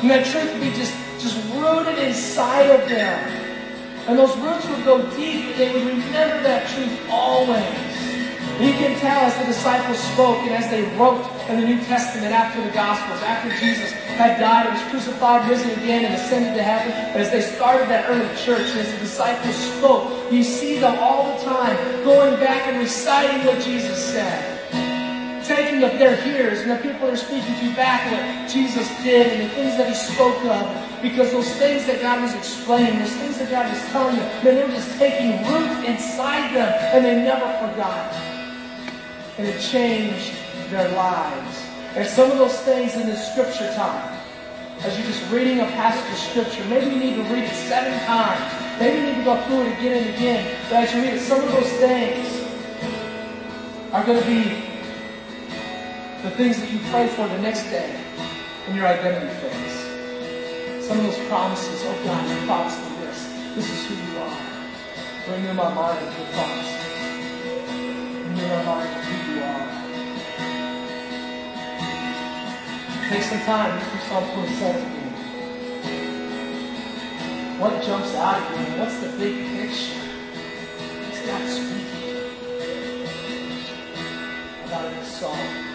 And 0.01 0.09
that 0.09 0.25
truth 0.25 0.51
would 0.51 0.61
be 0.61 0.71
just, 0.71 0.93
just 1.19 1.37
rooted 1.55 1.97
inside 1.99 2.69
of 2.69 2.87
them. 2.89 3.45
And 4.07 4.19
those 4.19 4.37
roots 4.37 4.67
would 4.69 4.85
go 4.85 5.01
deep 5.15 5.55
they 5.55 5.73
would 5.73 5.85
remember 5.85 6.43
that 6.43 6.67
truth 6.69 6.93
always. 7.09 7.95
You 8.59 8.71
can 8.71 8.97
tell 8.99 9.19
as 9.25 9.37
the 9.37 9.45
disciples 9.45 9.97
spoke 9.99 10.37
and 10.39 10.51
as 10.51 10.69
they 10.69 10.83
wrote 10.95 11.25
in 11.49 11.59
the 11.59 11.67
New 11.67 11.83
Testament 11.85 12.31
after 12.31 12.63
the 12.63 12.71
Gospels, 12.71 13.21
after 13.21 13.49
Jesus 13.59 13.91
had 14.15 14.39
died 14.39 14.67
and 14.67 14.75
was 14.75 14.87
crucified, 14.89 15.49
risen 15.49 15.71
again, 15.71 16.05
and 16.05 16.13
ascended 16.13 16.53
to 16.55 16.63
heaven, 16.63 16.91
and 16.93 17.21
as 17.21 17.31
they 17.31 17.41
started 17.41 17.89
that 17.89 18.09
early 18.09 18.27
church, 18.37 18.69
and 18.71 18.79
as 18.79 18.93
the 18.93 18.99
disciples 18.99 19.55
spoke, 19.55 20.31
you 20.31 20.41
see 20.41 20.79
them 20.79 20.97
all 20.99 21.37
the 21.37 21.43
time 21.43 21.75
going 22.05 22.39
back 22.39 22.67
and 22.67 22.77
reciting 22.77 23.45
what 23.45 23.61
Jesus 23.61 23.97
said. 24.13 24.54
Up 25.55 25.97
their 25.99 26.17
hearers 26.17 26.59
and 26.61 26.71
the 26.71 26.75
people 26.77 27.07
they're 27.07 27.15
speaking 27.15 27.55
to 27.59 27.75
back 27.77 28.11
what 28.11 28.49
Jesus 28.49 28.89
did 29.03 29.27
and 29.31 29.49
the 29.49 29.55
things 29.55 29.77
that 29.77 29.87
he 29.87 29.95
spoke 29.95 30.43
of. 30.43 31.01
Because 31.01 31.31
those 31.31 31.49
things 31.55 31.85
that 31.85 32.01
God 32.01 32.21
was 32.21 32.33
explaining, 32.33 32.99
those 32.99 33.15
things 33.15 33.39
that 33.39 33.49
God 33.49 33.71
was 33.71 33.81
telling 33.91 34.17
them, 34.17 34.43
man, 34.43 34.55
they 34.55 34.63
were 34.63 34.71
just 34.71 34.97
taking 34.99 35.31
root 35.47 35.85
inside 35.85 36.53
them 36.53 36.67
and 36.93 37.05
they 37.05 37.15
never 37.23 37.47
forgot 37.65 38.11
and 39.37 39.47
it 39.47 39.61
changed 39.61 40.33
their 40.71 40.89
lives. 40.91 41.65
And 41.95 42.05
some 42.05 42.31
of 42.31 42.37
those 42.37 42.59
things 42.61 42.95
in 42.95 43.05
this 43.05 43.31
scripture 43.31 43.71
time, 43.75 44.19
as 44.81 44.97
you're 44.97 45.07
just 45.07 45.31
reading 45.31 45.61
a 45.61 45.67
passage 45.67 46.11
of 46.11 46.19
scripture, 46.19 46.65
maybe 46.69 46.93
you 46.93 46.99
need 46.99 47.15
to 47.15 47.33
read 47.33 47.45
it 47.45 47.55
seven 47.55 47.97
times. 48.05 48.79
Maybe 48.79 48.97
you 48.97 49.05
need 49.07 49.17
to 49.19 49.23
go 49.23 49.41
through 49.43 49.61
it 49.61 49.79
again 49.79 50.03
and 50.03 50.15
again. 50.15 50.57
But 50.69 50.83
as 50.83 50.93
you 50.93 51.01
read 51.01 51.13
it, 51.13 51.21
some 51.21 51.39
of 51.39 51.51
those 51.51 51.71
things 51.79 52.43
are 53.93 54.03
going 54.03 54.21
to 54.21 54.27
be 54.27 54.74
the 56.25 56.31
things 56.31 56.59
that 56.59 56.71
you 56.71 56.79
pray 56.89 57.07
for 57.07 57.27
the 57.27 57.37
next 57.37 57.69
day 57.69 58.01
in 58.67 58.75
your 58.75 58.87
identity 58.87 59.31
phase. 59.45 59.77
Some 60.83 60.97
of 60.97 61.03
those 61.05 61.19
promises, 61.27 61.83
oh 61.85 62.01
God, 62.03 62.27
you 62.27 62.35
promised 62.47 62.81
me 62.81 62.89
this. 63.05 63.29
This 63.53 63.69
is 63.69 63.85
who 63.85 63.93
you 63.93 64.17
are. 64.17 64.37
Bring 65.27 65.45
in 65.45 65.55
my 65.55 65.71
mind 65.71 66.01
your 66.01 66.25
promises. 66.33 66.81
Bring 68.25 68.37
in 68.41 68.49
my 68.49 68.63
mind 68.65 68.89
who 69.05 69.15
you 69.33 69.43
are. 69.45 69.69
Take 73.07 73.21
some 73.21 73.41
time, 73.41 73.77
read 73.77 73.85
through 73.85 74.01
Psalm 74.09 74.25
27 74.33 74.81
again. 74.81 75.13
What 77.59 77.83
jumps 77.83 78.15
out 78.15 78.41
at 78.41 78.49
you? 78.49 78.65
What's 78.79 78.97
the 78.97 79.09
big 79.19 79.35
picture? 79.53 80.01
What's 81.05 81.21
God 81.21 81.45
speaking 81.53 82.17
about 84.65 84.89
this 84.89 85.19
song? 85.19 85.74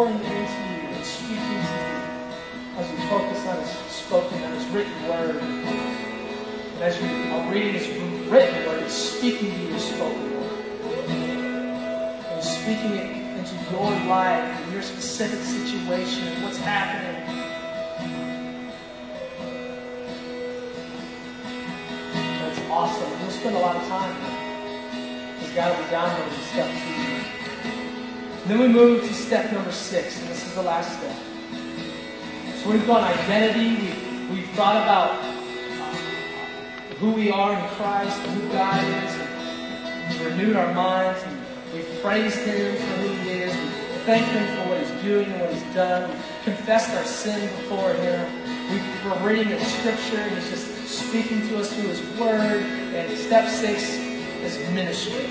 pouring 0.00 0.16
into 0.16 0.32
you 0.32 0.88
and 0.96 1.04
speaking 1.04 1.36
to 1.36 1.52
you 1.52 1.98
as 2.78 2.90
you 2.90 2.96
focus 3.10 3.46
on 3.46 3.60
His 3.60 3.70
spoken, 3.92 4.42
on 4.44 4.52
His 4.54 4.66
written 4.68 5.08
Word. 5.08 5.36
And 5.36 6.82
as 6.82 6.98
you 6.98 7.06
are 7.34 7.52
reading 7.52 7.74
His 7.74 7.86
written 8.30 8.66
Word, 8.66 8.82
He's 8.82 8.94
speaking 8.94 9.50
to 9.50 9.56
you 9.58 9.68
His 9.68 9.84
spoken 9.84 10.40
Word. 10.40 10.60
And 11.10 12.36
He's 12.36 12.50
speaking 12.50 12.92
it 12.96 13.38
into 13.38 13.54
your 13.72 13.90
life 14.08 14.62
and 14.62 14.72
your 14.72 14.80
specific 14.80 15.40
situation 15.40 16.28
and 16.28 16.44
what's 16.44 16.56
happening. 16.56 17.20
That's 22.40 22.60
awesome. 22.70 23.20
We'll 23.20 23.30
spend 23.30 23.54
a 23.54 23.58
lot 23.58 23.76
of 23.76 23.86
time 23.86 24.16
there. 24.22 25.34
Because 25.34 25.54
God 25.54 25.76
will 25.76 25.84
be 25.84 25.90
downloading 25.90 26.40
stuff 26.40 26.70
to. 26.70 27.39
Then 28.50 28.58
we 28.58 28.66
move 28.66 29.06
to 29.06 29.14
step 29.14 29.52
number 29.52 29.70
six, 29.70 30.18
and 30.18 30.28
this 30.28 30.44
is 30.44 30.52
the 30.56 30.62
last 30.62 30.98
step. 30.98 31.16
So 32.56 32.70
we've 32.72 32.84
gone 32.84 33.04
identity, 33.04 33.80
we've, 33.80 34.30
we've 34.30 34.50
thought 34.56 34.74
about 34.74 35.10
uh, 35.12 36.94
who 36.96 37.12
we 37.12 37.30
are 37.30 37.52
in 37.52 37.64
Christ 37.76 38.18
who 38.22 38.48
God 38.48 38.82
is, 38.82 39.14
and 39.14 40.08
we've 40.10 40.26
renewed 40.26 40.56
our 40.56 40.74
minds, 40.74 41.22
and 41.22 41.40
we've 41.72 42.02
praised 42.02 42.38
Him 42.38 42.74
for 42.74 42.82
who 42.82 43.22
He 43.22 43.30
is, 43.30 43.56
we've 43.56 44.02
thanked 44.02 44.30
Him 44.30 44.56
for 44.56 44.70
what 44.70 44.80
He's 44.80 45.02
doing 45.04 45.30
and 45.30 45.40
what 45.40 45.52
He's 45.54 45.72
done, 45.72 46.10
we've 46.10 46.42
confessed 46.42 46.90
our 46.96 47.04
sin 47.04 47.40
before 47.54 47.92
Him, 47.92 48.26
we've, 48.68 49.04
we're 49.04 49.28
reading 49.28 49.50
the 49.50 49.64
Scripture, 49.64 50.22
and 50.22 50.36
He's 50.36 50.50
just 50.50 50.88
speaking 50.88 51.46
to 51.50 51.60
us 51.60 51.72
through 51.72 51.90
His 51.90 52.02
Word, 52.18 52.64
and 52.64 53.16
step 53.16 53.48
six 53.48 53.80
is 54.42 54.58
ministry. 54.72 55.30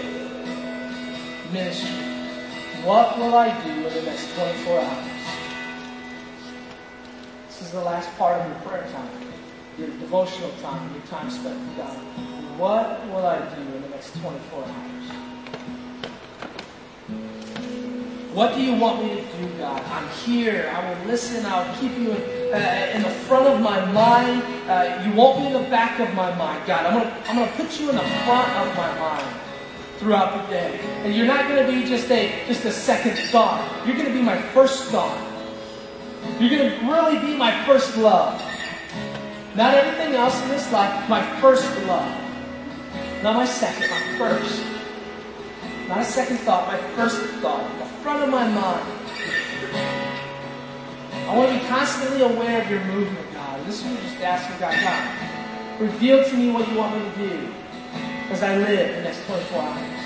Ministry. 1.51 2.08
What 2.83 3.17
will 3.17 3.35
I 3.35 3.49
do 3.61 3.71
in 3.71 3.93
the 3.93 4.01
next 4.03 4.33
24 4.35 4.79
hours? 4.79 5.05
This 7.47 7.61
is 7.61 7.71
the 7.71 7.81
last 7.81 8.09
part 8.17 8.39
of 8.39 8.47
your 8.47 8.55
prayer 8.59 8.89
time, 8.93 9.09
your 9.77 9.89
devotional 9.99 10.51
time, 10.61 10.89
your 10.93 11.03
time 11.07 11.29
spent 11.29 11.59
with 11.59 11.75
God. 11.75 11.97
What 12.57 13.05
will 13.07 13.25
I 13.25 13.39
do 13.53 13.61
in 13.61 13.81
the 13.81 13.89
next 13.89 14.15
24 14.21 14.63
hours? 14.63 14.69
What 18.33 18.55
do 18.55 18.61
you 18.61 18.75
want 18.75 19.03
me 19.03 19.09
to 19.09 19.37
do, 19.37 19.57
God? 19.57 19.83
I'm 19.83 20.07
here. 20.23 20.71
I 20.73 20.89
will 20.89 21.05
listen. 21.05 21.45
I'll 21.45 21.75
keep 21.81 21.91
you 21.97 22.11
in, 22.11 22.53
uh, 22.53 22.91
in 22.95 23.01
the 23.01 23.09
front 23.09 23.45
of 23.47 23.59
my 23.59 23.83
mind. 23.91 24.41
Uh, 24.69 25.03
you 25.05 25.11
won't 25.11 25.39
be 25.39 25.47
in 25.47 25.53
the 25.53 25.69
back 25.69 25.99
of 25.99 26.13
my 26.13 26.33
mind, 26.35 26.65
God. 26.65 26.85
I'm 26.85 26.93
going 26.93 27.05
to 27.05 27.29
I'm 27.29 27.35
gonna 27.35 27.51
put 27.57 27.77
you 27.77 27.89
in 27.89 27.97
the 27.97 28.09
front 28.23 28.49
of 28.55 28.77
my 28.77 28.99
mind 28.99 29.48
throughout 29.99 30.41
the 30.41 30.47
day. 30.49 30.79
And 31.03 31.13
you're 31.13 31.27
not 31.27 31.47
going 31.47 31.65
to 31.65 31.71
be 31.71 31.87
just 31.87 32.09
a 32.09 32.43
just 32.47 32.65
a 32.65 32.71
second 32.71 33.17
thought. 33.29 33.59
You're 33.85 33.95
going 33.95 34.07
to 34.07 34.13
be 34.13 34.21
my 34.21 34.41
first 34.53 34.85
thought. 34.85 35.17
You're 36.39 36.49
going 36.49 36.71
to 36.71 36.85
really 36.87 37.19
be 37.19 37.35
my 37.35 37.63
first 37.65 37.97
love. 37.97 38.41
Not 39.55 39.73
everything 39.73 40.15
else 40.15 40.41
in 40.43 40.49
this 40.49 40.71
life, 40.71 41.09
my 41.09 41.21
first 41.41 41.65
love. 41.85 42.09
Not 43.21 43.35
my 43.35 43.45
second, 43.45 43.89
my 43.89 44.17
first. 44.17 44.63
Not 45.87 45.99
a 45.99 46.05
second 46.05 46.37
thought, 46.37 46.67
my 46.67 46.77
first 46.95 47.19
thought, 47.41 47.67
the 47.79 47.85
front 48.01 48.23
of 48.23 48.29
my 48.29 48.47
mind. 48.47 48.87
I 51.27 51.35
want 51.35 51.51
to 51.51 51.59
be 51.59 51.65
constantly 51.65 52.21
aware 52.21 52.61
of 52.61 52.69
your 52.69 52.83
movement, 52.85 53.33
God. 53.33 53.65
This 53.65 53.79
is 53.79 53.85
what 53.85 53.93
you're 53.93 54.01
just 54.03 54.21
asking 54.21 54.59
God, 54.59 54.73
God, 54.81 55.81
reveal 55.81 56.23
to 56.23 56.37
me 56.37 56.51
what 56.51 56.67
you 56.69 56.77
want 56.77 56.95
me 56.95 57.11
to 57.11 57.17
do 57.17 57.53
as 58.31 58.43
I 58.43 58.55
live 58.57 58.95
the 58.95 59.01
next 59.01 59.25
24 59.25 59.61
hours. 59.61 59.99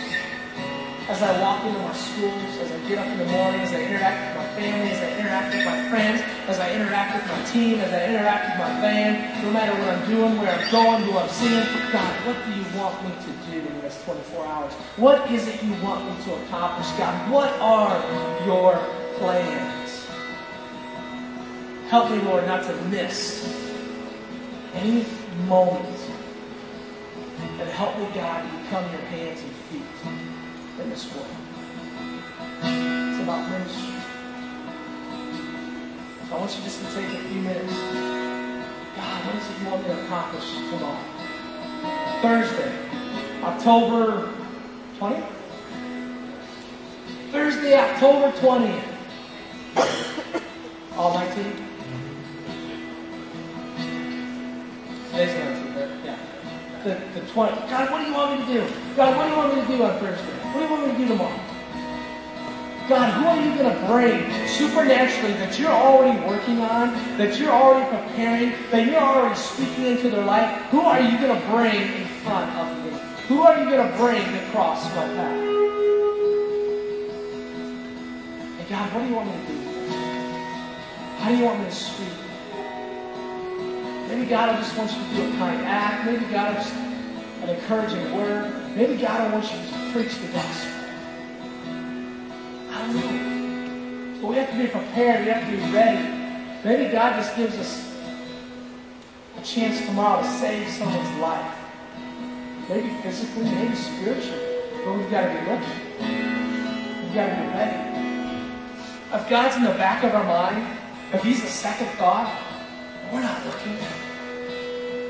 As 1.09 1.21
I 1.21 1.41
walk 1.41 1.65
into 1.65 1.79
my 1.79 1.91
schools, 1.91 2.57
as 2.63 2.71
I 2.71 2.79
get 2.87 2.97
up 2.97 3.07
in 3.07 3.19
the 3.19 3.25
morning, 3.25 3.59
as 3.59 3.73
I 3.73 3.83
interact 3.83 4.15
with 4.23 4.37
my 4.39 4.55
family, 4.55 4.91
as 4.91 5.03
I 5.03 5.19
interact 5.19 5.55
with 5.55 5.65
my 5.65 5.89
friends, 5.89 6.21
as 6.47 6.59
I 6.59 6.71
interact 6.71 7.15
with 7.15 7.27
my 7.27 7.43
team, 7.51 7.79
as 7.81 7.91
I 7.91 8.07
interact 8.07 8.47
with 8.47 8.59
my 8.59 8.81
band, 8.81 9.43
no 9.43 9.51
matter 9.51 9.73
what 9.73 9.89
I'm 9.89 10.09
doing, 10.09 10.39
where 10.39 10.55
I'm 10.55 10.71
going, 10.71 11.03
who 11.03 11.17
I'm 11.17 11.27
seeing, 11.27 11.65
God, 11.91 12.25
what 12.25 12.37
do 12.45 12.51
you 12.55 12.65
want 12.79 13.03
me 13.03 13.11
to 13.11 13.51
do 13.51 13.59
in 13.59 13.75
the 13.75 13.81
next 13.83 14.05
24 14.05 14.45
hours? 14.45 14.73
What 14.95 15.29
is 15.29 15.45
it 15.49 15.61
you 15.61 15.73
want 15.83 16.05
me 16.07 16.23
to 16.23 16.33
accomplish, 16.45 16.89
God? 16.97 17.29
What 17.29 17.51
are 17.59 17.99
your 18.45 18.79
plans? 19.19 20.07
Help 21.89 22.09
me, 22.09 22.19
Lord, 22.19 22.47
not 22.47 22.63
to 22.63 22.73
miss 22.83 23.43
any 24.73 25.05
moment 25.47 26.12
and 27.59 27.69
help 27.69 27.97
me, 27.97 28.07
God, 28.13 28.41
to 28.43 28.57
become 28.57 28.91
your 28.91 29.01
hands 29.01 29.41
and 29.41 29.51
feet 29.69 29.81
in 30.81 30.89
this 30.89 31.13
world. 31.13 31.27
It's 32.63 33.21
about 33.21 33.49
ministry. 33.49 33.93
So 36.27 36.35
I 36.35 36.39
want 36.39 36.57
you 36.57 36.63
just 36.63 36.79
to 36.79 36.85
take 36.95 37.05
a 37.05 37.23
few 37.29 37.41
minutes. 37.41 37.73
God, 38.95 39.25
what 39.25 39.35
is 39.35 39.49
it 39.49 39.59
you 39.61 39.69
want 39.69 39.81
me 39.81 39.87
to 39.89 40.03
accomplish 40.05 40.51
tomorrow? 40.69 41.03
Thursday, 42.21 42.71
October 43.43 44.33
20th? 44.99 45.27
Thursday, 47.31 47.77
October 47.77 48.31
20th. 48.37 48.83
All 50.97 51.13
19? 51.13 51.43
Today's 55.11 55.33
19th, 55.33 55.53
right? 55.53 55.57
Yeah 55.57 55.62
the, 56.83 56.99
the 57.13 57.21
20. 57.31 57.55
God, 57.69 57.91
what 57.91 58.01
do 58.01 58.07
you 58.07 58.13
want 58.13 58.39
me 58.39 58.45
to 58.45 58.53
do? 58.53 58.73
God, 58.95 59.17
what 59.17 59.23
do 59.23 59.31
you 59.31 59.37
want 59.37 59.55
me 59.55 59.61
to 59.61 59.67
do 59.67 59.83
on 59.83 59.99
Thursday? 59.99 60.33
What 60.51 60.59
do 60.59 60.65
you 60.65 60.71
want 60.71 60.87
me 60.87 60.91
to 60.91 60.97
do 60.97 61.07
tomorrow? 61.07 61.39
God, 62.89 63.13
who 63.13 63.25
are 63.25 63.41
you 63.41 63.55
going 63.57 63.73
to 63.73 63.87
bring 63.87 64.47
supernaturally 64.47 65.33
that 65.35 65.57
you're 65.57 65.71
already 65.71 66.19
working 66.27 66.59
on, 66.59 66.91
that 67.17 67.39
you're 67.39 67.53
already 67.53 67.89
preparing, 67.89 68.51
that 68.71 68.85
you're 68.85 68.99
already 68.99 69.35
speaking 69.35 69.85
into 69.85 70.09
their 70.09 70.25
life? 70.25 70.61
Who 70.71 70.81
are 70.81 70.99
you 70.99 71.17
going 71.17 71.39
to 71.39 71.47
bring 71.47 71.75
in 71.75 72.05
front 72.25 72.51
of 72.57 72.67
me? 72.83 72.99
Who 73.29 73.41
are 73.41 73.57
you 73.57 73.69
going 73.69 73.89
to 73.89 73.97
bring 73.97 74.21
across 74.47 74.83
my 74.95 75.05
path? 75.05 75.47
And 78.59 78.69
God, 78.69 78.93
what 78.93 79.03
do 79.03 79.07
you 79.07 79.15
want 79.15 79.27
me 79.27 79.33
to 79.33 79.47
do? 79.47 79.57
How 81.19 81.29
do 81.29 81.37
you 81.37 81.45
want 81.45 81.59
me 81.59 81.65
to 81.65 81.71
speak? 81.71 82.22
Maybe 84.13 84.27
God, 84.27 84.55
just 84.59 84.77
want 84.77 84.91
you 84.91 84.99
to 84.99 85.15
do 85.15 85.33
a 85.33 85.37
kind 85.37 85.59
act. 85.65 86.05
Maybe 86.05 86.23
God, 86.25 86.53
just 86.53 86.71
an 86.71 87.49
encouraging 87.49 88.15
word. 88.15 88.75
Maybe 88.75 88.95
God, 88.95 89.21
I 89.21 89.33
want 89.33 89.43
you 89.45 89.57
to 89.57 89.91
preach 89.91 90.15
the 90.19 90.27
gospel. 90.27 90.71
I 92.69 92.85
don't 92.85 92.95
know. 92.95 94.21
But 94.21 94.27
we 94.27 94.35
have 94.35 94.51
to 94.51 94.57
be 94.59 94.67
prepared. 94.67 95.25
We 95.25 95.31
have 95.31 95.49
to 95.49 95.57
be 95.57 95.73
ready. 95.73 96.07
Maybe 96.63 96.91
God 96.91 97.15
just 97.15 97.35
gives 97.35 97.57
us 97.57 97.91
a 99.35 99.41
chance 99.41 99.83
tomorrow 99.83 100.21
to 100.21 100.29
save 100.29 100.69
someone's 100.69 101.17
life. 101.19 101.57
Maybe 102.69 102.89
physically, 103.01 103.45
maybe 103.45 103.75
spiritually. 103.75 104.59
But 104.85 104.95
we've 104.95 105.09
got 105.09 105.21
to 105.21 105.29
be 105.29 105.49
ready. 105.49 105.65
We've 107.01 107.15
got 107.15 107.29
to 107.29 107.41
be 107.41 107.47
ready. 107.47 107.77
If 109.11 109.27
God's 109.27 109.55
in 109.55 109.63
the 109.63 109.71
back 109.71 110.03
of 110.03 110.13
our 110.13 110.23
mind, 110.23 110.67
if 111.11 111.23
He's 111.23 111.41
the 111.41 111.47
second 111.47 111.87
thought, 111.97 112.31
we're 113.11 113.21
not 113.21 113.43
looking. 113.47 114.02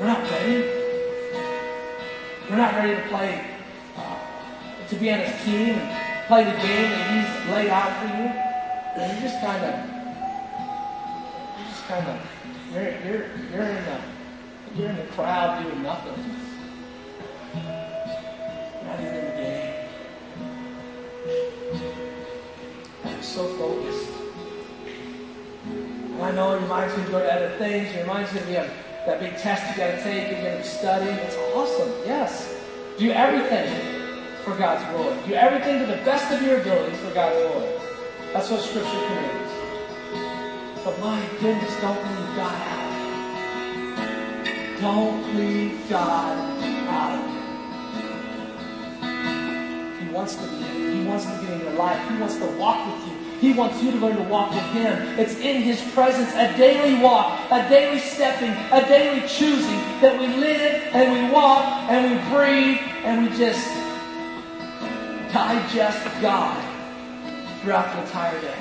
We're 0.03 0.09
not 0.09 0.29
ready. 0.31 0.59
We're 2.49 2.57
not 2.57 2.73
ready 2.73 3.01
to 3.01 3.07
play, 3.07 3.41
uh, 3.95 4.19
to 4.89 4.95
be 4.97 5.09
on 5.09 5.19
His 5.19 5.45
team 5.45 5.79
and 5.79 6.27
play 6.27 6.43
the 6.43 6.51
game 6.51 6.89
that 6.91 7.07
He's 7.09 7.49
laid 7.49 7.69
out 7.69 8.01
for 8.01 8.07
you. 8.07 8.27
And 9.01 9.13
you're 9.13 9.31
just 9.31 9.39
kind 9.39 9.63
of, 9.63 9.73
you're 11.57 11.69
just 11.69 11.87
kind 11.87 12.05
of, 12.05 12.19
you're, 12.73 12.91
you're, 12.99 13.27
you're 13.49 13.63
in 13.63 13.85
the, 13.85 13.97
you're 14.75 14.89
in 14.89 14.97
the 14.97 15.05
crowd 15.13 15.63
doing 15.63 15.81
nothing. 15.83 16.19
Not 18.83 18.99
even 18.99 19.15
in 19.15 19.23
the 19.23 19.31
game. 19.39 19.73
I'm 23.05 23.23
so 23.23 23.47
focused. 23.55 24.09
And 25.65 26.21
I 26.21 26.31
know 26.31 26.59
your 26.59 26.67
mind's 26.67 26.93
going 26.93 27.05
to 27.05 27.11
go 27.11 27.19
to 27.19 27.33
other 27.33 27.57
things. 27.57 27.95
Your 27.95 28.05
mind's 28.05 28.33
going 28.33 28.43
to 28.43 28.51
be 28.51 28.57
on 28.57 28.67
that 29.05 29.19
big 29.19 29.35
test 29.37 29.69
you 29.69 29.77
got 29.83 29.91
to 29.97 30.03
take. 30.03 30.31
You're 30.31 30.41
going 30.41 30.57
to 30.57 30.63
be 30.63 30.67
studying. 30.67 31.15
It's 31.17 31.35
awesome. 31.53 31.91
Yes. 32.05 32.55
Do 32.97 33.11
everything 33.11 33.67
for 34.43 34.55
God's 34.55 34.83
glory. 34.91 35.17
Do 35.27 35.33
everything 35.33 35.79
to 35.79 35.85
the 35.85 36.01
best 36.03 36.31
of 36.33 36.41
your 36.41 36.61
abilities 36.61 36.99
for 36.99 37.13
God's 37.13 37.35
glory. 37.35 37.69
That's 38.33 38.49
what 38.49 38.61
Scripture 38.61 38.89
commands. 38.89 39.51
But 40.83 40.99
my 40.99 41.21
goodness, 41.39 41.73
don't 41.81 41.97
leave 41.97 42.35
God 42.35 42.61
out. 42.67 42.83
Don't 44.81 45.35
leave 45.37 45.89
God 45.89 46.37
out. 46.89 47.29
He 50.01 50.09
wants 50.09 50.35
to 50.35 50.47
be 50.47 50.63
He 50.97 51.05
wants 51.05 51.25
to 51.25 51.39
be 51.39 51.53
in 51.53 51.59
your 51.61 51.73
life. 51.73 52.09
He 52.09 52.17
wants 52.17 52.35
to 52.37 52.45
walk 52.57 52.85
with 52.85 53.07
you. 53.07 53.23
He 53.39 53.53
wants 53.53 53.81
you 53.81 53.91
to 53.91 53.97
learn 53.97 54.17
to 54.17 54.23
walk 54.23 54.51
with 54.51 54.63
Him. 54.71 55.19
It's 55.19 55.35
in 55.39 55.61
His 55.61 55.81
presence, 55.93 56.33
a 56.33 56.55
daily 56.57 57.01
walk, 57.01 57.32
a 57.53 57.69
daily 57.69 57.99
stepping, 57.99 58.49
a 58.71 58.81
daily 58.87 59.27
choosing 59.27 59.77
that 60.01 60.19
we 60.19 60.25
live 60.25 60.81
and 60.91 61.13
we 61.13 61.31
walk 61.31 61.87
and 61.87 62.09
we 62.09 62.17
breathe 62.33 62.81
and 63.05 63.29
we 63.29 63.37
just 63.37 63.67
digest 65.31 66.03
God 66.19 66.57
throughout 67.61 67.93
the 67.93 68.01
entire 68.01 68.41
day. 68.41 68.57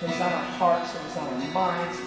He's 0.00 0.20
on 0.20 0.32
our 0.32 0.44
hearts 0.58 0.92
and 0.96 1.06
He's 1.06 1.16
on 1.16 1.28
our 1.28 1.52
minds. 1.54 1.98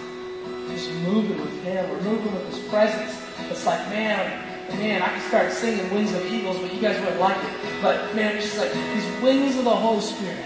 Just 0.72 0.92
moving 1.08 1.40
with 1.40 1.62
Him. 1.62 1.88
We're 1.88 2.02
moving 2.02 2.34
with 2.34 2.54
His 2.54 2.68
presence. 2.68 3.18
It's 3.50 3.64
like, 3.64 3.80
man, 3.88 4.46
man, 4.76 5.00
I 5.00 5.08
could 5.08 5.26
start 5.26 5.52
singing 5.52 5.90
Wings 5.94 6.12
of 6.12 6.24
Eagles, 6.26 6.58
but 6.58 6.72
you 6.74 6.82
guys 6.82 7.00
wouldn't 7.00 7.18
like 7.18 7.42
it. 7.42 7.50
But 7.80 8.14
man, 8.14 8.36
it's 8.36 8.44
just 8.44 8.58
like 8.58 8.72
these 8.74 9.22
wings 9.22 9.56
of 9.56 9.64
the 9.64 9.74
Holy 9.74 10.02
Spirit 10.02 10.44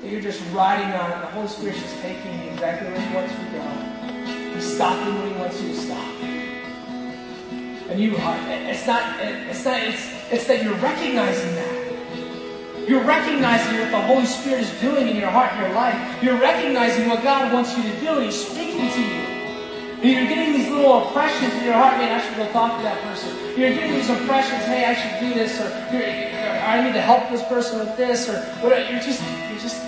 that 0.00 0.12
you're 0.12 0.20
just 0.20 0.40
riding 0.52 0.94
on, 0.94 1.10
and 1.10 1.22
the 1.22 1.26
Holy 1.26 1.48
Spirit's 1.48 1.80
just 1.82 2.00
taking 2.02 2.44
you 2.44 2.50
exactly 2.52 2.88
where 2.88 3.00
He 3.00 3.14
wants 3.16 3.32
you 3.32 3.44
to 3.44 3.52
go. 3.52 3.77
He's 4.58 4.74
stopping 4.74 5.14
when 5.14 5.30
He 5.30 5.38
wants 5.38 5.62
you 5.62 5.68
to 5.68 5.76
stop. 5.76 6.14
And 7.90 8.00
you 8.00 8.16
are, 8.16 8.36
it's 8.66 8.88
not, 8.88 9.20
it's 9.22 9.64
not, 9.64 9.78
it's, 9.78 10.02
it's 10.32 10.46
that 10.48 10.64
you're 10.64 10.74
recognizing 10.82 11.54
that. 11.54 12.88
You're 12.88 13.04
recognizing 13.04 13.78
what 13.78 13.92
the 13.92 14.02
Holy 14.02 14.26
Spirit 14.26 14.62
is 14.62 14.80
doing 14.80 15.06
in 15.06 15.14
your 15.14 15.30
heart 15.30 15.52
and 15.52 15.62
your 15.62 15.72
life. 15.74 15.94
You're 16.20 16.40
recognizing 16.40 17.08
what 17.08 17.22
God 17.22 17.52
wants 17.52 17.76
you 17.76 17.84
to 17.84 18.00
do, 18.00 18.08
and 18.18 18.24
He's 18.24 18.48
speaking 18.48 18.90
to 18.90 19.00
you. 19.00 19.22
And 20.02 20.10
you're 20.10 20.26
getting 20.26 20.54
these 20.54 20.68
little 20.68 21.06
impressions 21.06 21.54
in 21.54 21.62
your 21.62 21.74
heart, 21.74 21.96
man, 21.98 22.18
I 22.18 22.26
should 22.26 22.36
go 22.36 22.50
talk 22.50 22.78
to 22.78 22.82
that 22.82 23.00
person. 23.02 23.30
You're 23.56 23.70
getting 23.70 23.94
these 23.94 24.10
impressions, 24.10 24.64
hey, 24.64 24.86
I 24.86 24.94
should 24.94 25.20
do 25.20 25.34
this, 25.38 25.60
or, 25.60 25.68
or 25.68 26.58
I 26.66 26.82
need 26.84 26.94
to 26.94 27.00
help 27.00 27.30
this 27.30 27.44
person 27.44 27.78
with 27.78 27.96
this, 27.96 28.28
or 28.28 28.42
whatever. 28.58 28.90
You're 28.90 29.02
just, 29.02 29.22
you're 29.22 29.60
just 29.60 29.80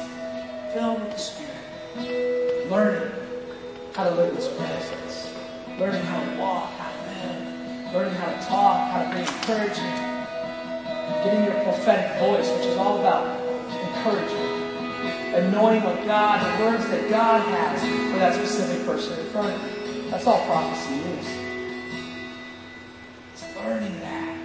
filled 0.72 1.00
with 1.00 1.10
the 1.10 1.18
Spirit. 1.18 2.70
Learning 2.70 3.19
how 3.94 4.04
to 4.04 4.14
live 4.14 4.30
in 4.30 4.36
His 4.36 4.48
presence. 4.48 5.34
Learning 5.78 6.02
how 6.02 6.20
to 6.24 6.40
walk, 6.40 6.70
how 6.78 6.90
to 6.90 6.98
live. 7.10 7.94
Learning 7.94 8.14
how 8.14 8.30
to 8.30 8.46
talk, 8.46 8.90
how 8.90 9.02
to 9.02 9.14
be 9.14 9.20
encouraging, 9.20 10.10
Getting 11.24 11.44
your 11.44 11.64
prophetic 11.64 12.18
voice, 12.20 12.48
which 12.50 12.66
is 12.66 12.76
all 12.78 12.98
about 13.00 13.26
encouragement. 13.68 14.60
anointing 15.34 15.82
what 15.82 16.04
God, 16.06 16.40
the 16.40 16.64
words 16.64 16.86
that 16.88 17.10
God 17.10 17.42
has 17.42 17.80
for 18.12 18.18
that 18.18 18.34
specific 18.34 18.86
person 18.86 19.18
in 19.18 19.26
front 19.26 19.48
of 19.54 19.62
you. 19.62 20.10
That's 20.10 20.26
all 20.26 20.44
prophecy 20.46 20.94
is. 20.94 21.26
It's 23.32 23.56
learning 23.56 24.00
that. 24.00 24.36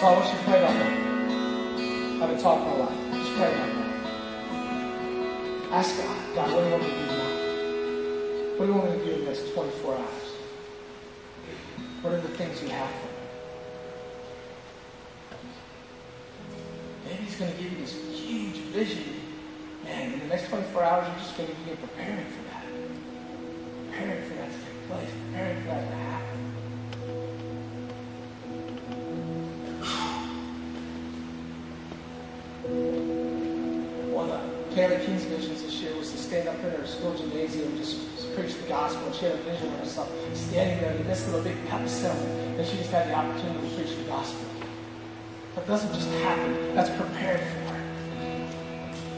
So 0.00 0.06
I 0.06 0.12
want 0.12 0.26
you 0.26 0.38
to 0.38 0.44
pray 0.44 0.58
about 0.58 0.74
that. 0.74 2.22
I've 2.22 2.30
been 2.30 2.40
talking 2.40 2.68
a 2.68 2.76
lot. 2.76 3.03
Pray 3.34 3.52
about 3.52 3.74
that. 3.74 3.90
Ask 5.72 5.96
God, 5.96 6.16
God, 6.36 6.52
what 6.52 6.60
do 6.60 6.66
you 6.66 6.70
want 6.70 6.82
me 6.84 6.88
to 6.88 6.94
do 6.94 7.06
now? 7.06 7.30
What 8.54 8.66
do 8.66 8.70
you 8.70 8.78
want 8.78 8.90
me 8.92 8.98
to 8.98 9.04
do 9.04 9.10
in 9.10 9.18
the 9.24 9.26
next 9.26 9.52
24 9.52 9.94
hours? 9.96 10.28
What 12.02 12.12
are 12.14 12.20
the 12.20 12.28
things 12.28 12.62
you 12.62 12.68
have 12.68 12.90
for 12.90 13.06
me? 13.06 13.12
Maybe 17.06 17.24
He's 17.24 17.34
going 17.34 17.50
to 17.50 17.58
give 17.60 17.72
you 17.72 17.78
this 17.78 17.94
huge 17.94 18.56
vision. 18.70 19.20
Man, 19.82 20.12
in 20.12 20.18
the 20.20 20.26
next 20.26 20.48
24 20.48 20.84
hours, 20.84 21.08
you're 21.08 21.18
just 21.18 21.36
going 21.36 21.48
to 21.48 21.54
be 21.56 21.74
preparing 21.74 22.26
for 22.26 22.42
that. 22.50 22.66
Preparing 23.90 24.28
for 24.28 24.34
that 24.36 24.50
to 24.52 24.58
take 24.58 24.88
place. 24.88 25.10
Preparing 25.32 25.60
for 25.62 25.68
that 25.68 25.90
to 25.90 25.96
happen. 25.96 26.44
One 32.64 32.94
of 32.94 33.03
Kaylee 34.74 35.06
King's 35.06 35.22
visions 35.24 35.62
this 35.62 35.74
year 35.74 35.96
was 35.96 36.10
to 36.10 36.18
stand 36.18 36.48
up 36.48 36.56
in 36.64 36.70
her 36.70 36.84
school 36.84 37.14
gymnasium 37.16 37.68
and 37.68 37.78
just, 37.78 38.10
preach 38.34 38.54
the 38.54 38.66
gospel. 38.68 39.06
And 39.06 39.14
she 39.14 39.26
had 39.26 39.34
a 39.34 39.42
vision 39.44 39.72
of 39.72 39.78
herself 39.78 40.10
standing 40.34 40.80
there 40.80 40.90
in 40.90 40.98
the 40.98 41.04
midst 41.04 41.28
of 41.28 41.34
a 41.34 41.42
big 41.42 41.54
pep 41.68 41.82
assembly, 41.82 42.26
and 42.58 42.66
she 42.66 42.78
just 42.78 42.90
had 42.90 43.08
the 43.08 43.14
opportunity 43.14 43.68
to 43.68 43.76
preach 43.76 43.96
the 43.96 44.02
gospel. 44.04 44.48
That 45.54 45.68
doesn't 45.68 45.94
just 45.94 46.10
happen. 46.24 46.74
That's 46.74 46.90
prepared 46.90 47.40
for. 47.40 47.74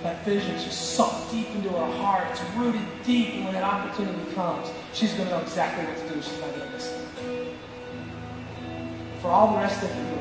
That 0.02 0.22
vision's 0.26 0.62
just 0.64 0.94
sunk 0.94 1.30
deep 1.30 1.48
into 1.54 1.70
her 1.70 1.92
heart. 1.96 2.28
It's 2.30 2.42
rooted 2.56 2.82
deep, 3.04 3.36
and 3.36 3.44
when 3.46 3.54
that 3.54 3.64
opportunity 3.64 4.34
comes, 4.34 4.68
she's 4.92 5.14
going 5.14 5.30
to 5.30 5.36
know 5.36 5.40
exactly 5.40 5.86
what 5.86 5.96
to 5.96 6.14
do. 6.14 6.20
She's 6.20 6.38
not 6.38 6.54
going 6.54 6.68
to 6.68 6.74
miss 6.74 6.92
it. 6.92 7.56
For 9.22 9.28
all 9.28 9.54
the 9.54 9.60
rest 9.60 9.82
of 9.82 9.88
you, 9.96 10.16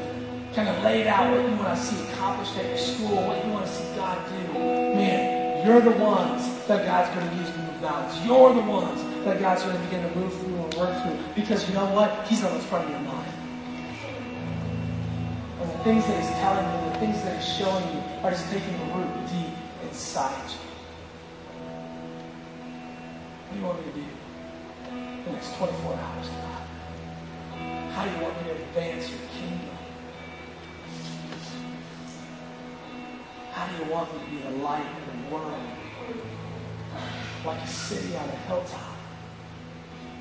kind 0.56 0.70
of 0.70 0.82
laid 0.86 1.06
out 1.06 1.36
what 1.36 1.50
you 1.50 1.56
want 1.58 1.78
to 1.78 1.84
see 1.84 2.02
accomplished 2.14 2.56
at 2.56 2.66
your 2.66 2.78
school, 2.78 3.28
what 3.28 3.46
you 3.46 3.52
want 3.52 3.66
to 3.66 3.72
see 3.72 3.96
God 3.98 4.18
do. 4.30 4.54
Man, 4.54 5.25
you're 5.66 5.82
the 5.82 5.92
ones 5.92 6.48
that 6.68 6.86
God's 6.86 7.10
going 7.16 7.28
to 7.30 7.36
use 7.36 7.50
to 7.50 7.58
move 7.58 7.82
mountains. 7.82 8.26
You're 8.26 8.54
the 8.54 8.62
ones 8.62 9.02
that 9.26 9.40
God's 9.40 9.64
going 9.64 9.76
to 9.76 9.84
begin 9.84 10.08
to 10.08 10.16
move 10.16 10.34
through 10.40 10.56
and 10.56 10.74
work 10.76 11.04
through. 11.04 11.18
Because 11.36 11.68
you 11.68 11.74
know 11.74 11.86
what? 11.92 12.28
He's 12.28 12.44
on 12.44 12.54
the 12.54 12.60
front 12.60 12.86
of 12.86 12.92
your 12.92 13.00
mind. 13.00 13.34
And 15.62 15.70
the 15.70 15.84
things 15.84 16.06
that 16.06 16.22
He's 16.22 16.30
telling 16.38 16.66
you, 16.66 16.94
the 16.94 17.00
things 17.00 17.24
that 17.24 17.42
He's 17.42 17.58
showing 17.58 17.84
you, 17.94 18.02
are 18.24 18.32
just 18.32 18.50
taking 18.52 18.74
root 18.94 19.10
deep 19.30 19.54
inside 19.84 20.50
you. 20.52 20.58
What 23.48 23.54
do 23.54 23.60
you 23.60 23.66
want 23.66 23.86
me 23.86 23.92
to 23.92 23.98
do 23.98 24.06
the 25.26 25.32
next 25.32 25.56
24 25.56 25.94
hours, 25.94 26.28
God? 26.28 26.66
How 27.94 28.06
do 28.06 28.12
you 28.12 28.22
want 28.22 28.38
me 28.42 28.50
to 28.50 28.56
advance 28.56 29.10
your 29.10 29.20
kingdom? 29.30 29.75
How 33.56 33.66
do 33.68 33.86
you 33.86 33.90
want 33.90 34.14
me 34.14 34.20
to 34.20 34.26
be 34.32 34.38
the 34.42 34.50
light 34.62 34.84
in 34.84 35.30
the 35.30 35.34
world? 35.34 35.54
Uh, 36.94 37.48
like 37.48 37.62
a 37.62 37.68
city 37.68 38.14
on 38.18 38.28
a 38.28 38.36
hilltop, 38.48 38.98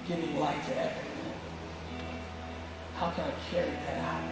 giving 0.06 0.38
light 0.38 0.64
to 0.66 0.70
everyone. 0.70 1.32
How 2.94 3.10
can 3.10 3.24
I 3.24 3.32
carry 3.50 3.70
that 3.70 3.98
out? 3.98 4.22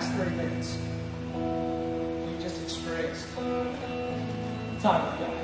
Last 0.00 0.12
30 0.14 0.34
minutes, 0.34 0.78
you 1.34 2.38
just 2.40 2.62
experienced 2.62 3.26
time 4.80 5.04
with 5.04 5.20
God. 5.20 5.36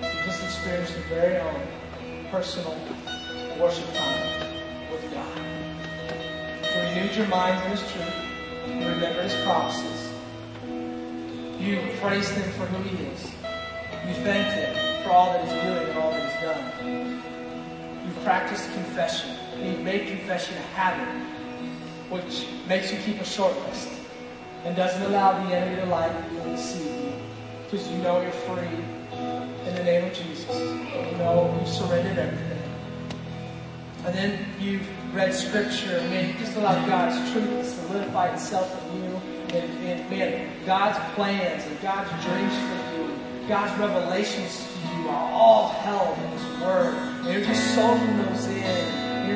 You 0.00 0.24
just 0.24 0.44
experienced 0.44 0.92
your 0.92 1.02
very 1.08 1.36
own 1.38 1.60
personal 2.30 2.78
worship 3.58 3.92
time 3.94 4.20
with 4.92 5.12
God. 5.12 5.36
You 6.62 6.82
renewed 6.82 7.16
your 7.16 7.26
minds 7.26 7.64
in 7.64 7.70
His 7.72 7.80
truth. 7.90 8.14
You 8.68 8.88
remember 8.94 9.22
His 9.22 9.34
promises. 9.44 10.12
You 11.58 11.80
praised 11.98 12.30
Him 12.30 12.52
for 12.52 12.66
who 12.66 12.80
He 12.84 13.06
is. 13.06 13.24
You 14.06 14.14
thanked 14.22 14.52
Him 14.54 15.02
for 15.02 15.10
all 15.10 15.32
that 15.32 15.42
He's 15.42 15.62
doing 15.64 15.88
and 15.88 15.98
all 15.98 16.12
that 16.12 16.30
He's 16.30 16.42
done. 16.46 18.06
You 18.06 18.12
practiced 18.22 18.72
confession. 18.72 19.30
And 19.54 19.78
you 19.78 19.82
made 19.82 20.06
confession 20.06 20.56
a 20.58 20.66
habit, 20.78 21.35
which 22.10 22.46
makes 22.68 22.92
you 22.92 22.98
keep 23.00 23.20
a 23.20 23.24
short 23.24 23.56
list 23.68 23.88
and 24.64 24.74
doesn't 24.76 25.02
allow 25.02 25.32
the 25.44 25.54
enemy 25.54 25.80
to 25.80 25.86
lie 25.86 26.08
to 26.08 26.34
you 26.34 26.40
and 26.40 26.56
deceive 26.56 26.86
you. 26.86 27.12
Because 27.64 27.88
you 27.88 27.98
know 27.98 28.20
you're 28.20 28.30
free 28.32 28.66
in 29.66 29.74
the 29.74 29.84
name 29.84 30.04
of 30.04 30.14
Jesus. 30.14 30.48
You 30.50 31.18
know 31.18 31.56
you've 31.58 31.68
surrendered 31.68 32.18
everything. 32.18 32.56
And 34.04 34.14
then 34.14 34.46
you've 34.60 34.86
read 35.14 35.34
scripture 35.34 35.96
and 35.96 36.10
man, 36.10 36.38
just 36.38 36.56
allow 36.56 36.86
God's 36.86 37.32
truth 37.32 37.48
to 37.48 37.64
solidify 37.64 38.28
itself 38.28 38.84
in 38.92 39.02
you. 39.02 39.20
And, 39.48 39.84
and 39.84 40.10
man, 40.10 40.50
God's 40.64 40.98
plans 41.14 41.64
and 41.64 41.80
God's 41.80 42.10
dreams 42.24 42.54
for 42.54 42.96
you, 42.96 43.48
God's 43.48 43.78
revelations 43.80 44.64
to 44.64 44.96
you 44.96 45.08
are 45.08 45.32
all 45.32 45.68
held 45.68 46.18
in 46.18 46.30
His 46.30 46.60
Word. 46.60 46.94
And 46.94 47.32
you're 47.32 47.44
just 47.44 47.74
soaking 47.74 48.16
those 48.18 48.46
in. 48.46 48.85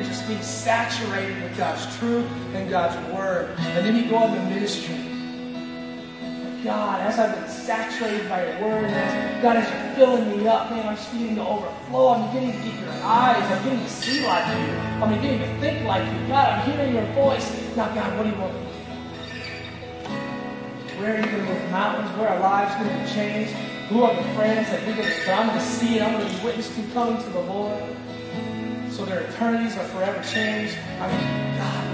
And 0.01 0.09
you're 0.09 0.17
just 0.17 0.27
being 0.27 0.41
saturated 0.41 1.43
with 1.43 1.55
God's 1.55 1.85
truth 1.99 2.25
and 2.55 2.67
God's 2.71 2.97
Word. 3.13 3.55
And 3.59 3.85
then 3.85 3.95
you 3.95 4.09
go 4.09 4.17
on 4.17 4.35
the 4.35 4.41
ministry. 4.45 4.95
God, 6.63 7.01
as 7.01 7.19
I've 7.19 7.35
been 7.35 7.47
saturated 7.47 8.27
by 8.27 8.47
your 8.47 8.59
word, 8.61 8.89
God, 9.43 9.57
as 9.57 9.69
you're 9.69 9.93
filling 9.93 10.27
me 10.27 10.47
up, 10.47 10.71
man, 10.71 10.87
I'm 10.87 10.95
just 10.95 11.11
beginning 11.11 11.35
to 11.35 11.45
overflow. 11.45 12.15
I'm 12.15 12.25
beginning 12.33 12.57
to 12.57 12.63
get 12.67 12.79
your 12.79 12.89
eyes. 13.03 13.43
I'm 13.43 13.63
beginning 13.63 13.85
to 13.85 13.91
see 13.91 14.25
like 14.25 14.47
you. 14.47 14.73
I'm 14.73 15.09
beginning 15.13 15.39
to 15.39 15.59
think 15.59 15.85
like 15.85 16.03
you. 16.03 16.27
God, 16.27 16.49
I'm 16.49 16.65
hearing 16.71 16.95
your 16.95 17.05
voice. 17.13 17.47
Now, 17.75 17.93
God, 17.93 18.17
what 18.17 18.23
do 18.23 18.31
you 18.31 18.37
want 18.37 18.55
me 18.55 18.59
to 18.59 18.65
do? 18.65 18.71
Where 20.99 21.13
are 21.13 21.17
you 21.17 21.25
going 21.25 21.45
to 21.45 21.53
move 21.53 21.69
mountains? 21.69 22.09
Where 22.17 22.29
are 22.29 22.39
lives 22.39 22.73
going 22.73 22.89
to 22.89 22.95
be 23.03 23.09
changed? 23.13 23.53
Who 23.89 24.01
are 24.01 24.15
the 24.15 24.23
friends 24.33 24.67
that 24.71 24.83
you're 24.87 24.95
going 24.95 25.07
to 25.07 25.31
I'm 25.31 25.45
going 25.45 25.59
to 25.59 25.65
see 25.65 25.97
it. 25.97 26.01
I'm 26.01 26.13
going 26.13 26.27
to 26.27 26.33
be 26.37 26.43
witness 26.43 26.75
to 26.75 26.81
coming 26.91 27.21
to 27.21 27.29
the 27.29 27.41
Lord. 27.41 27.83
So 29.01 29.07
their 29.07 29.21
eternities 29.21 29.75
are 29.77 29.85
forever 29.85 30.21
changed. 30.21 30.77
I 30.99 31.07
mean, 31.09 31.57
God, 31.57 31.85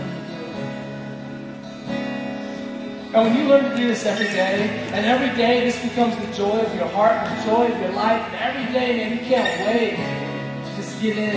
And 3.15 3.23
when 3.23 3.33
you 3.33 3.47
learn 3.47 3.63
to 3.63 3.77
do 3.77 3.87
this 3.87 4.05
every 4.05 4.25
day, 4.25 4.67
and 4.91 5.05
every 5.05 5.33
day 5.37 5.63
this 5.63 5.81
becomes 5.81 6.17
the 6.17 6.27
joy 6.33 6.59
of 6.59 6.75
your 6.75 6.89
heart, 6.89 7.23
the 7.23 7.45
joy 7.45 7.71
of 7.71 7.79
your 7.79 7.93
life, 7.93 8.21
and 8.27 8.35
every 8.35 8.73
day, 8.73 8.97
man, 8.97 9.13
you 9.13 9.23
can't 9.23 9.47
wait 9.65 9.95
to 9.95 10.75
just 10.75 11.01
get 11.01 11.17
in 11.17 11.31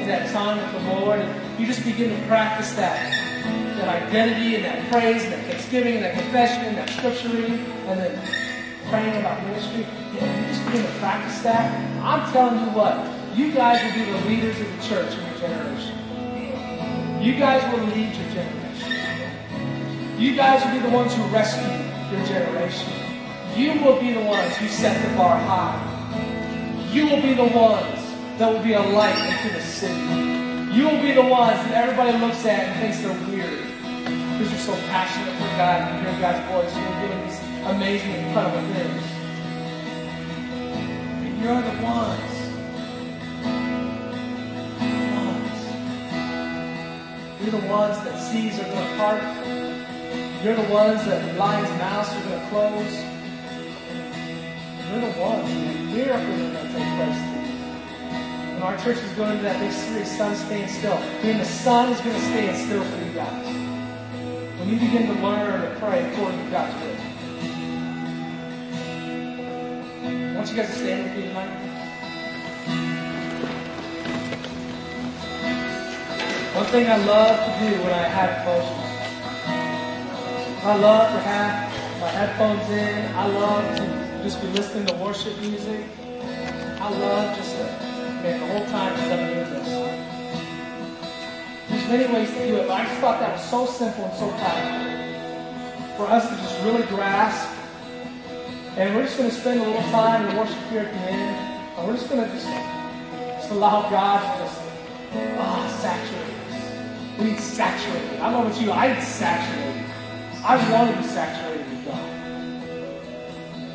to 0.00 0.06
that 0.08 0.30
time 0.30 0.58
with 0.58 0.82
the 0.82 0.90
Lord. 0.92 1.20
And 1.20 1.58
you 1.58 1.66
just 1.66 1.86
begin 1.86 2.10
to 2.10 2.26
practice 2.26 2.74
that, 2.74 3.10
that 3.78 3.88
identity 3.88 4.56
and 4.56 4.64
that 4.66 4.92
praise 4.92 5.24
and 5.24 5.32
that 5.32 5.46
thanksgiving 5.46 5.94
and 5.94 6.04
that 6.04 6.18
confession 6.20 6.66
and 6.66 6.76
that 6.76 6.90
scripture 6.90 7.30
reading 7.30 7.64
and 7.88 7.98
then 7.98 8.20
praying 8.90 9.16
about 9.20 9.42
ministry. 9.46 9.86
Yeah, 10.12 10.38
you 10.38 10.46
just 10.48 10.66
begin 10.66 10.82
to 10.84 10.92
practice 10.98 11.40
that. 11.40 11.72
I'm 12.04 12.30
telling 12.30 12.60
you 12.60 12.76
what, 12.76 13.23
you 13.36 13.52
guys 13.52 13.82
will 13.82 14.04
be 14.04 14.10
the 14.10 14.26
leaders 14.26 14.60
of 14.60 14.76
the 14.76 14.82
church 14.88 15.12
in 15.12 15.20
your 15.26 15.38
generation. 15.38 15.98
You 17.20 17.34
guys 17.34 17.62
will 17.72 17.84
lead 17.86 18.14
your 18.14 18.28
generation. 18.30 20.20
You 20.20 20.36
guys 20.36 20.64
will 20.64 20.72
be 20.72 20.78
the 20.78 20.94
ones 20.94 21.14
who 21.14 21.22
rescue 21.24 21.66
your 22.16 22.24
generation. 22.26 22.92
You 23.56 23.82
will 23.82 23.98
be 24.00 24.12
the 24.12 24.20
ones 24.20 24.56
who 24.56 24.68
set 24.68 25.02
the 25.02 25.16
bar 25.16 25.36
high. 25.36 25.90
You 26.92 27.06
will 27.06 27.22
be 27.22 27.34
the 27.34 27.44
ones 27.44 27.98
that 28.38 28.52
will 28.52 28.62
be 28.62 28.74
a 28.74 28.82
light 28.82 29.18
into 29.18 29.52
the 29.52 29.62
city. 29.62 29.94
You 30.72 30.88
will 30.88 31.02
be 31.02 31.12
the 31.12 31.22
ones 31.22 31.58
that 31.66 31.72
everybody 31.74 32.16
looks 32.18 32.44
at 32.44 32.68
and 32.68 32.80
thinks 32.80 33.00
they're 33.00 33.30
weird 33.30 33.58
because 34.32 34.50
you're 34.50 34.60
so 34.60 34.74
passionate 34.88 35.34
for 35.34 35.56
God 35.56 35.82
and 35.82 36.04
you 36.04 36.10
hear 36.10 36.20
God's 36.20 36.46
voice 36.50 36.72
and 36.72 36.82
you're 36.84 37.08
doing 37.08 37.26
these 37.26 37.40
amazing, 37.66 38.10
incredible 38.26 38.62
things. 38.74 39.02
And 41.24 41.42
you're 41.42 41.62
the 41.62 41.82
ones. 41.82 42.33
You're 47.44 47.60
the 47.60 47.68
ones 47.68 48.02
that 48.04 48.18
seas 48.18 48.58
are 48.58 48.64
going 48.64 48.88
to 48.88 48.96
part. 48.96 49.20
You're 50.42 50.56
the 50.56 50.72
ones 50.72 51.04
that 51.04 51.36
lion's 51.36 51.68
mouths 51.78 52.08
are 52.08 52.22
going 52.22 52.40
to 52.40 52.48
close. 52.48 52.94
You're 54.88 55.12
the 55.12 55.20
ones. 55.20 55.52
Miracles 55.92 56.40
are 56.40 56.52
going 56.52 56.54
to 56.54 56.72
take 56.72 56.90
place 56.96 57.20
And 58.54 58.64
our 58.64 58.78
church 58.78 58.96
is 58.96 59.12
going 59.12 59.32
into 59.32 59.42
that 59.42 59.60
big 59.60 59.72
series, 59.72 60.16
Sun 60.16 60.34
Stand 60.36 60.70
Still. 60.70 60.94
And 60.94 61.38
the 61.38 61.44
sun 61.44 61.92
is 61.92 62.00
going 62.00 62.16
to 62.16 62.22
stand 62.22 62.56
still 62.56 62.82
for 62.82 63.04
you 63.04 63.12
guys. 63.12 63.46
When 64.58 64.70
you 64.70 64.78
begin 64.80 65.14
to 65.14 65.22
learn 65.22 65.60
and 65.64 65.78
pray 65.78 66.10
according 66.10 66.42
to 66.46 66.50
God's 66.50 66.82
will. 66.82 66.96
I 70.00 70.34
want 70.34 70.48
you 70.48 70.56
guys 70.56 70.68
to 70.68 70.76
stand 70.76 71.04
with 71.04 71.16
me 71.18 71.28
tonight. 71.28 71.73
One 76.54 76.66
thing 76.66 76.86
I 76.86 76.96
love 76.96 77.34
to 77.34 77.50
do 77.58 77.82
when 77.82 77.92
I 77.92 78.06
have 78.06 78.46
devotions 78.46 78.94
I 80.64 80.76
love 80.76 81.12
to 81.12 81.18
have 81.18 82.00
my 82.00 82.08
headphones 82.08 82.70
in. 82.70 83.14
I 83.16 83.26
love 83.26 83.76
to 83.76 84.22
just 84.22 84.40
be 84.40 84.46
listening 84.48 84.86
to 84.86 84.94
worship 84.94 85.36
music. 85.40 85.84
I 86.80 86.88
love 86.88 87.36
just 87.36 87.56
to, 87.56 87.64
man, 88.22 88.40
the 88.40 88.46
whole 88.46 88.66
time 88.70 88.96
just 88.96 89.08
let 89.08 89.18
me 89.28 89.34
this. 89.34 89.68
There's 91.68 91.88
many 91.88 92.14
ways 92.14 92.30
to 92.30 92.46
do 92.46 92.56
it, 92.56 92.68
but 92.68 92.80
I 92.80 92.84
just 92.86 93.00
thought 93.00 93.18
that 93.18 93.32
was 93.32 93.50
so 93.50 93.66
simple 93.66 94.04
and 94.04 94.14
so 94.16 94.30
powerful 94.30 95.96
for 95.98 96.06
us 96.06 96.28
to 96.30 96.36
just 96.36 96.62
really 96.62 96.86
grasp. 96.86 97.50
And 98.78 98.94
we're 98.94 99.04
just 99.04 99.18
going 99.18 99.28
to 99.28 99.36
spend 99.36 99.60
a 99.60 99.64
little 99.64 99.90
time 99.90 100.30
in 100.30 100.36
worship 100.36 100.56
here 100.70 100.80
at 100.80 100.92
the 100.94 101.00
end. 101.10 101.36
And 101.76 101.88
we're 101.88 101.96
just 101.96 102.08
going 102.08 102.24
to 102.24 102.30
just, 102.32 102.46
just 102.46 103.50
allow 103.50 103.90
God 103.90 104.22
to 104.22 104.44
just 104.44 104.60
oh, 105.12 105.78
saturate 105.82 106.33
need 107.22 107.38
saturated. 107.38 108.20
I 108.20 108.30
don't 108.30 108.44
know 108.44 108.46
about 108.46 108.60
you, 108.60 108.72
I 108.72 108.94
need 108.94 109.02
saturated. 109.02 109.84
I 110.44 110.70
want 110.70 110.90
to 110.94 111.00
be 111.00 111.08
saturated 111.08 111.68
with 111.70 111.84
God. 111.86 112.10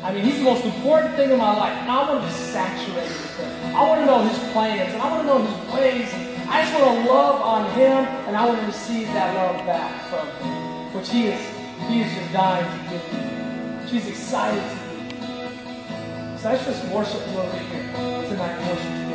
I 0.04 0.12
mean, 0.12 0.24
He's 0.24 0.38
the 0.38 0.44
most 0.44 0.64
important 0.64 1.14
thing 1.16 1.30
in 1.30 1.38
my 1.38 1.56
life, 1.56 1.76
and 1.78 1.90
I 1.90 2.08
want 2.08 2.20
to 2.20 2.26
be 2.26 2.32
saturated 2.32 3.08
with 3.10 3.38
Him. 3.38 3.76
I 3.76 3.88
want 3.88 4.00
to 4.00 4.06
know 4.06 4.22
His 4.22 4.38
plans, 4.52 4.92
and 4.92 5.02
I 5.02 5.10
want 5.10 5.22
to 5.22 5.26
know 5.26 5.44
His 5.44 5.74
ways. 5.74 6.14
I 6.48 6.62
just 6.62 6.74
want 6.80 7.04
to 7.04 7.12
love 7.12 7.40
on 7.40 7.70
Him, 7.72 8.04
and 8.26 8.36
I 8.36 8.46
want 8.46 8.60
to 8.60 8.66
receive 8.66 9.06
that 9.08 9.34
love 9.34 9.66
back 9.66 10.00
from 10.08 10.26
Him, 10.28 10.94
which 10.94 11.08
He 11.10 11.26
is, 11.26 11.40
He 11.88 12.02
is 12.02 12.14
just 12.14 12.32
dying 12.32 12.64
to 12.64 12.90
give 12.90 13.12
me. 13.12 13.88
She's 13.90 14.06
excited 14.08 14.62
to 14.62 14.76
me. 14.76 14.90
So 16.38 16.50
let's 16.50 16.64
just 16.64 16.84
worship 16.86 17.20
a 17.26 17.30
little 17.30 17.52
bit 17.52 17.62
here 17.62 17.82
tonight, 18.28 18.58
worship. 18.68 19.09